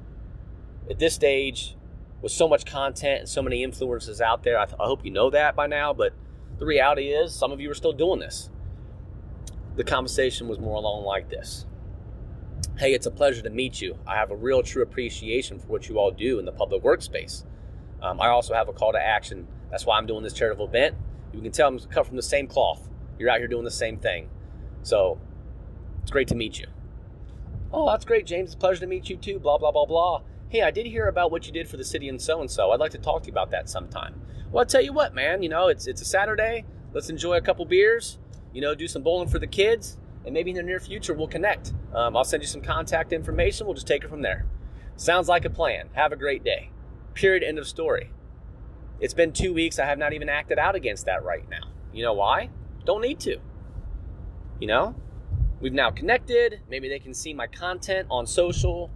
At 0.90 0.98
this 0.98 1.14
stage, 1.14 1.76
with 2.20 2.32
so 2.32 2.48
much 2.48 2.64
content 2.64 3.20
and 3.20 3.28
so 3.28 3.42
many 3.42 3.62
influences 3.62 4.20
out 4.20 4.42
there, 4.42 4.58
I, 4.58 4.66
th- 4.66 4.76
I 4.80 4.84
hope 4.84 5.04
you 5.04 5.10
know 5.10 5.30
that 5.30 5.54
by 5.54 5.66
now, 5.66 5.92
but 5.92 6.12
the 6.58 6.66
reality 6.66 7.08
is 7.08 7.34
some 7.34 7.52
of 7.52 7.60
you 7.60 7.70
are 7.70 7.74
still 7.74 7.92
doing 7.92 8.20
this. 8.20 8.50
The 9.76 9.84
conversation 9.84 10.48
was 10.48 10.58
more 10.58 10.76
along 10.76 11.04
like 11.04 11.28
this 11.28 11.66
Hey, 12.78 12.94
it's 12.94 13.06
a 13.06 13.10
pleasure 13.10 13.42
to 13.42 13.50
meet 13.50 13.80
you. 13.80 13.98
I 14.06 14.14
have 14.16 14.30
a 14.30 14.36
real 14.36 14.62
true 14.62 14.82
appreciation 14.82 15.58
for 15.58 15.66
what 15.66 15.88
you 15.88 15.98
all 15.98 16.12
do 16.12 16.38
in 16.38 16.44
the 16.44 16.52
public 16.52 16.82
workspace. 16.82 17.44
Um, 18.00 18.20
I 18.20 18.28
also 18.28 18.54
have 18.54 18.68
a 18.68 18.72
call 18.72 18.92
to 18.92 19.00
action. 19.00 19.48
That's 19.70 19.84
why 19.84 19.98
I'm 19.98 20.06
doing 20.06 20.22
this 20.22 20.32
charitable 20.32 20.66
event. 20.66 20.94
You 21.32 21.40
can 21.40 21.50
tell 21.50 21.68
I'm 21.68 21.78
cut 21.78 22.06
from 22.06 22.16
the 22.16 22.22
same 22.22 22.46
cloth. 22.46 22.88
You're 23.18 23.30
out 23.30 23.38
here 23.38 23.48
doing 23.48 23.64
the 23.64 23.70
same 23.70 23.98
thing. 23.98 24.30
So 24.82 25.18
it's 26.02 26.10
great 26.10 26.28
to 26.28 26.36
meet 26.36 26.60
you. 26.60 26.68
Oh, 27.72 27.90
that's 27.90 28.04
great, 28.04 28.26
James. 28.26 28.50
It's 28.50 28.54
a 28.54 28.58
pleasure 28.58 28.80
to 28.80 28.86
meet 28.86 29.10
you 29.10 29.16
too. 29.16 29.38
Blah, 29.40 29.58
blah, 29.58 29.72
blah, 29.72 29.84
blah. 29.84 30.22
Hey, 30.50 30.62
I 30.62 30.70
did 30.70 30.86
hear 30.86 31.08
about 31.08 31.30
what 31.30 31.46
you 31.46 31.52
did 31.52 31.68
for 31.68 31.76
the 31.76 31.84
city 31.84 32.08
and 32.08 32.20
so 32.20 32.40
and 32.40 32.50
so. 32.50 32.70
I'd 32.70 32.80
like 32.80 32.92
to 32.92 32.98
talk 32.98 33.22
to 33.22 33.26
you 33.26 33.32
about 33.32 33.50
that 33.50 33.68
sometime. 33.68 34.18
Well, 34.50 34.60
I'll 34.60 34.66
tell 34.66 34.80
you 34.80 34.94
what, 34.94 35.14
man. 35.14 35.42
You 35.42 35.50
know, 35.50 35.68
it's, 35.68 35.86
it's 35.86 36.00
a 36.00 36.06
Saturday. 36.06 36.64
Let's 36.94 37.10
enjoy 37.10 37.36
a 37.36 37.42
couple 37.42 37.66
beers, 37.66 38.16
you 38.54 38.62
know, 38.62 38.74
do 38.74 38.88
some 38.88 39.02
bowling 39.02 39.28
for 39.28 39.38
the 39.38 39.46
kids 39.46 39.98
and 40.24 40.32
maybe 40.32 40.50
in 40.50 40.56
the 40.56 40.62
near 40.62 40.80
future 40.80 41.12
we'll 41.12 41.28
connect. 41.28 41.74
Um, 41.94 42.16
I'll 42.16 42.24
send 42.24 42.42
you 42.42 42.46
some 42.46 42.62
contact 42.62 43.12
information. 43.12 43.66
We'll 43.66 43.74
just 43.74 43.86
take 43.86 44.04
it 44.04 44.08
from 44.08 44.22
there. 44.22 44.46
Sounds 44.96 45.28
like 45.28 45.44
a 45.44 45.50
plan. 45.50 45.90
Have 45.92 46.12
a 46.12 46.16
great 46.16 46.42
day. 46.42 46.70
Period. 47.12 47.42
End 47.42 47.58
of 47.58 47.68
story. 47.68 48.10
It's 49.00 49.14
been 49.14 49.32
two 49.32 49.52
weeks. 49.52 49.78
I 49.78 49.84
have 49.84 49.98
not 49.98 50.14
even 50.14 50.30
acted 50.30 50.58
out 50.58 50.74
against 50.74 51.04
that 51.04 51.22
right 51.24 51.48
now. 51.50 51.68
You 51.92 52.04
know 52.04 52.14
why? 52.14 52.48
Don't 52.86 53.02
need 53.02 53.20
to. 53.20 53.36
You 54.60 54.66
know, 54.66 54.94
we've 55.60 55.74
now 55.74 55.90
connected. 55.90 56.60
Maybe 56.70 56.88
they 56.88 56.98
can 56.98 57.12
see 57.12 57.34
my 57.34 57.46
content 57.46 58.06
on 58.10 58.26
social. 58.26 58.90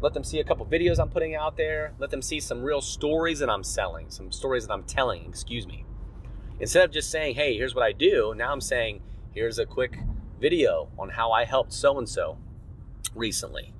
Let 0.00 0.12
them 0.12 0.24
see 0.24 0.40
a 0.40 0.44
couple 0.44 0.66
videos 0.66 0.98
I'm 0.98 1.08
putting 1.08 1.34
out 1.34 1.56
there. 1.56 1.94
Let 1.98 2.10
them 2.10 2.20
see 2.20 2.38
some 2.38 2.62
real 2.62 2.80
stories 2.80 3.38
that 3.38 3.48
I'm 3.48 3.64
selling, 3.64 4.10
some 4.10 4.30
stories 4.30 4.66
that 4.66 4.72
I'm 4.72 4.84
telling, 4.84 5.24
excuse 5.26 5.66
me. 5.66 5.86
Instead 6.60 6.84
of 6.84 6.90
just 6.90 7.10
saying, 7.10 7.34
hey, 7.34 7.56
here's 7.56 7.74
what 7.74 7.84
I 7.84 7.92
do, 7.92 8.34
now 8.36 8.52
I'm 8.52 8.60
saying, 8.60 9.02
here's 9.32 9.58
a 9.58 9.66
quick 9.66 9.98
video 10.40 10.90
on 10.98 11.10
how 11.10 11.32
I 11.32 11.44
helped 11.44 11.72
so 11.72 11.98
and 11.98 12.08
so 12.08 12.38
recently. 13.14 13.74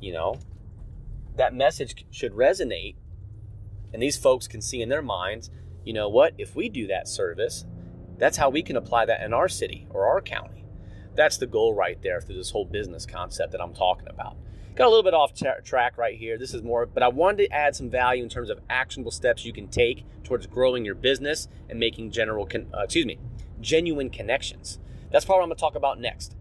You 0.00 0.12
know, 0.12 0.38
that 1.36 1.54
message 1.54 2.06
should 2.10 2.32
resonate, 2.32 2.96
and 3.92 4.02
these 4.02 4.18
folks 4.18 4.46
can 4.46 4.60
see 4.60 4.82
in 4.82 4.88
their 4.88 5.02
minds, 5.02 5.50
you 5.84 5.92
know 5.92 6.08
what, 6.08 6.34
if 6.36 6.54
we 6.54 6.68
do 6.68 6.86
that 6.88 7.08
service, 7.08 7.64
that's 8.18 8.36
how 8.36 8.50
we 8.50 8.62
can 8.62 8.76
apply 8.76 9.06
that 9.06 9.22
in 9.22 9.32
our 9.32 9.48
city 9.48 9.86
or 9.90 10.06
our 10.06 10.20
county. 10.20 10.64
That's 11.14 11.38
the 11.38 11.46
goal 11.46 11.74
right 11.74 12.00
there 12.02 12.20
through 12.20 12.36
this 12.36 12.50
whole 12.50 12.66
business 12.66 13.06
concept 13.06 13.52
that 13.52 13.62
I'm 13.62 13.74
talking 13.74 14.08
about. 14.08 14.36
Got 14.78 14.86
a 14.86 14.90
little 14.90 15.02
bit 15.02 15.12
off 15.12 15.34
tra- 15.34 15.60
track 15.60 15.98
right 15.98 16.16
here. 16.16 16.38
This 16.38 16.54
is 16.54 16.62
more, 16.62 16.86
but 16.86 17.02
I 17.02 17.08
wanted 17.08 17.38
to 17.38 17.52
add 17.52 17.74
some 17.74 17.90
value 17.90 18.22
in 18.22 18.28
terms 18.28 18.48
of 18.48 18.60
actionable 18.70 19.10
steps 19.10 19.44
you 19.44 19.52
can 19.52 19.66
take 19.66 20.04
towards 20.22 20.46
growing 20.46 20.84
your 20.84 20.94
business 20.94 21.48
and 21.68 21.80
making 21.80 22.12
general, 22.12 22.46
con- 22.46 22.68
uh, 22.72 22.82
excuse 22.82 23.04
me, 23.04 23.18
genuine 23.60 24.08
connections. 24.08 24.78
That's 25.10 25.24
probably 25.24 25.40
what 25.40 25.42
I'm 25.42 25.48
going 25.48 25.56
to 25.56 25.60
talk 25.62 25.74
about 25.74 25.98
next. 25.98 26.36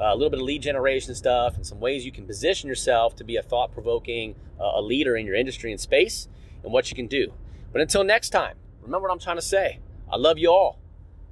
Uh, 0.00 0.04
a 0.04 0.14
little 0.14 0.30
bit 0.30 0.38
of 0.38 0.46
lead 0.46 0.62
generation 0.62 1.14
stuff 1.14 1.54
and 1.56 1.66
some 1.66 1.80
ways 1.80 2.06
you 2.06 2.10
can 2.10 2.26
position 2.26 2.66
yourself 2.66 3.14
to 3.16 3.24
be 3.24 3.36
a 3.36 3.42
thought 3.42 3.72
provoking 3.72 4.36
uh, 4.58 4.70
a 4.76 4.80
leader 4.80 5.14
in 5.14 5.26
your 5.26 5.34
industry 5.34 5.70
and 5.70 5.78
space 5.78 6.28
and 6.64 6.72
what 6.72 6.90
you 6.90 6.96
can 6.96 7.08
do. 7.08 7.34
But 7.72 7.82
until 7.82 8.04
next 8.04 8.30
time, 8.30 8.56
remember 8.80 9.06
what 9.06 9.12
I'm 9.12 9.20
trying 9.20 9.36
to 9.36 9.42
say. 9.42 9.80
I 10.10 10.16
love 10.16 10.38
you 10.38 10.50
all. 10.50 10.78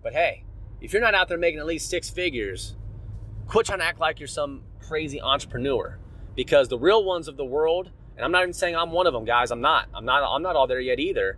But 0.03 0.13
hey, 0.13 0.45
if 0.83 0.93
you're 0.93 1.01
not 1.01 1.15
out 1.15 1.29
there 1.29 1.39
making 1.39 1.59
at 1.59 1.65
least 1.65 1.89
six 1.89 2.11
figures, 2.11 2.77
quit 3.47 3.65
trying 3.65 3.79
to 3.79 3.87
act 3.87 3.99
like 3.99 4.21
you're 4.21 4.29
some 4.29 4.61
crazy 4.79 5.23
entrepreneur 5.23 5.97
because 6.41 6.69
the 6.69 6.79
real 6.79 7.05
ones 7.05 7.29
of 7.29 7.37
the 7.37 7.45
world, 7.45 7.91
and 8.17 8.25
I'm 8.25 8.33
not 8.33 8.41
even 8.41 8.55
saying 8.55 8.75
I'm 8.75 8.93
one 8.93 9.07
of 9.07 9.13
them, 9.13 9.27
guys. 9.27 9.51
I'm 9.51 9.61
not. 9.61 9.91
I'm 9.93 10.07
not. 10.07 10.23
I'm 10.23 10.41
not 10.41 10.57
all 10.57 10.67
there 10.67 10.81
yet 10.81 10.99
either. 10.99 11.37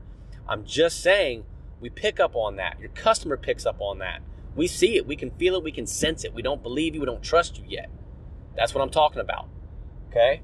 I'm 0.48 0.64
just 0.64 1.02
saying 1.02 1.42
we 1.80 1.90
pick 1.90 2.20
up 2.20 2.36
on 2.36 2.54
that. 2.54 2.78
Your 2.78 2.90
customer 2.90 3.36
picks 3.36 3.66
up 3.66 3.80
on 3.80 3.98
that. 3.98 4.22
We 4.54 4.68
see 4.68 4.94
it, 4.94 5.04
we 5.04 5.16
can 5.16 5.32
feel 5.32 5.56
it, 5.56 5.64
we 5.64 5.72
can 5.72 5.88
sense 5.88 6.22
it. 6.22 6.32
We 6.32 6.40
don't 6.40 6.62
believe 6.62 6.94
you, 6.94 7.00
we 7.00 7.06
don't 7.06 7.20
trust 7.20 7.58
you 7.58 7.64
yet. 7.66 7.90
That's 8.54 8.76
what 8.76 8.80
I'm 8.80 8.90
talking 8.90 9.20
about. 9.20 9.48
Okay? 10.10 10.42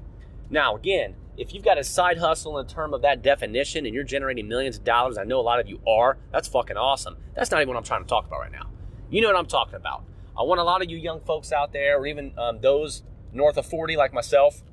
Now, 0.49 0.75
again, 0.75 1.15
if 1.37 1.53
you've 1.53 1.63
got 1.63 1.77
a 1.77 1.83
side 1.85 2.17
hustle 2.17 2.59
in 2.59 2.67
the 2.67 2.73
term 2.73 2.93
of 2.93 3.01
that 3.03 3.21
definition 3.21 3.85
and 3.85 3.95
you're 3.95 4.03
generating 4.03 4.49
millions 4.49 4.75
of 4.75 4.83
dollars, 4.83 5.17
I 5.17 5.23
know 5.23 5.39
a 5.39 5.41
lot 5.41 5.61
of 5.61 5.69
you 5.69 5.79
are, 5.87 6.17
that's 6.33 6.49
fucking 6.49 6.75
awesome. 6.75 7.15
That's 7.33 7.49
not 7.49 7.61
even 7.61 7.69
what 7.69 7.77
I'm 7.77 7.85
trying 7.85 8.03
to 8.03 8.09
talk 8.09 8.27
about 8.27 8.41
right 8.41 8.51
now. 8.51 8.69
You 9.09 9.21
know 9.21 9.27
what 9.27 9.37
I'm 9.37 9.45
talking 9.45 9.75
about. 9.75 10.03
I 10.37 10.43
want 10.43 10.59
a 10.59 10.63
lot 10.63 10.81
of 10.81 10.89
you 10.89 10.97
young 10.97 11.21
folks 11.21 11.53
out 11.53 11.71
there, 11.71 11.99
or 11.99 12.07
even 12.07 12.33
um, 12.37 12.59
those 12.59 13.03
north 13.33 13.57
of 13.57 13.65
40 13.65 13.95
like 13.95 14.13
myself, 14.13 14.63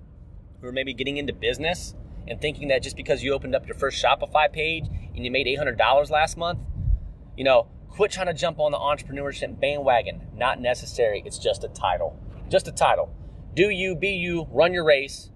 who 0.60 0.68
are 0.68 0.72
maybe 0.72 0.94
getting 0.94 1.16
into 1.16 1.32
business 1.32 1.94
and 2.28 2.40
thinking 2.40 2.68
that 2.68 2.82
just 2.82 2.96
because 2.96 3.22
you 3.22 3.32
opened 3.32 3.54
up 3.54 3.66
your 3.66 3.76
first 3.76 4.02
Shopify 4.02 4.50
page 4.52 4.86
and 5.14 5.24
you 5.24 5.30
made 5.30 5.46
$800 5.46 6.10
last 6.10 6.36
month, 6.36 6.58
you 7.36 7.44
know, 7.44 7.68
quit 7.88 8.10
trying 8.10 8.26
to 8.26 8.34
jump 8.34 8.58
on 8.58 8.72
the 8.72 8.78
entrepreneurship 8.78 9.58
bandwagon. 9.60 10.22
Not 10.34 10.60
necessary. 10.60 11.22
It's 11.24 11.38
just 11.38 11.64
a 11.64 11.68
title. 11.68 12.18
Just 12.50 12.68
a 12.68 12.72
title. 12.72 13.12
Do 13.54 13.70
you, 13.70 13.96
be 13.96 14.10
you, 14.10 14.46
run 14.50 14.72
your 14.72 14.84
race. 14.84 15.30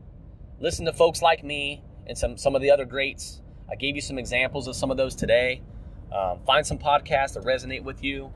Listen 0.59 0.85
to 0.87 0.93
folks 0.93 1.23
like 1.23 1.43
me 1.43 1.83
and 2.07 2.19
some, 2.19 2.37
some 2.37 2.55
of 2.55 2.63
the 2.63 2.71
other 2.71 2.85
greats. 2.85 3.41
I 3.71 3.77
gave 3.77 3.95
you 3.95 4.03
some 4.03 4.19
examples 4.19 4.67
of 4.67 4.77
some 4.77 4.91
of 4.91 4.97
those 4.97 5.15
today. 5.15 5.63
Um, 6.13 6.41
find 6.45 6.67
some 6.67 6.79
podcasts 6.79 7.35
that 7.35 7.45
resonate 7.45 7.83
with 7.83 8.03
you. 8.03 8.33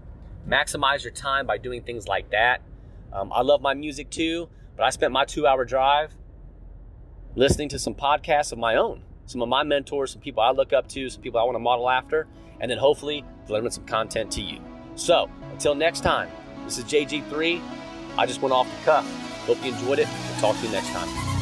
Maximize 0.48 1.02
your 1.02 1.12
time 1.12 1.46
by 1.46 1.58
doing 1.58 1.82
things 1.82 2.06
like 2.06 2.30
that. 2.30 2.62
Um, 3.12 3.32
I 3.32 3.42
love 3.42 3.60
my 3.60 3.74
music 3.74 4.10
too, 4.10 4.48
but 4.76 4.84
I 4.84 4.90
spent 4.90 5.12
my 5.12 5.24
two 5.24 5.46
hour 5.46 5.64
drive 5.64 6.14
listening 7.34 7.68
to 7.70 7.78
some 7.78 7.94
podcasts 7.94 8.52
of 8.52 8.58
my 8.58 8.76
own 8.76 9.02
some 9.26 9.42
of 9.42 9.48
my 9.48 9.62
mentors, 9.62 10.12
some 10.12 10.20
people 10.20 10.42
I 10.42 10.50
look 10.50 10.72
up 10.72 10.88
to, 10.88 11.08
some 11.08 11.22
people 11.22 11.40
I 11.40 11.44
want 11.44 11.54
to 11.54 11.60
model 11.60 11.88
after, 11.88 12.26
and 12.60 12.70
then 12.70 12.78
hopefully 12.78 13.24
delivering 13.46 13.72
some 13.72 13.86
content 13.86 14.30
to 14.32 14.42
you. 14.42 14.60
So 14.96 15.30
until 15.52 15.74
next 15.74 16.00
time, 16.00 16.30
this 16.64 16.78
is 16.78 16.84
JG3. 16.84 17.62
I 18.16 18.26
just 18.26 18.42
went 18.42 18.52
off 18.52 18.70
the 18.70 18.84
cuff. 18.84 19.06
Hope 19.46 19.62
you 19.64 19.72
enjoyed 19.72 19.98
it. 19.98 20.08
We'll 20.30 20.40
talk 20.40 20.56
to 20.60 20.66
you 20.66 20.72
next 20.72 20.88
time. 20.90 21.33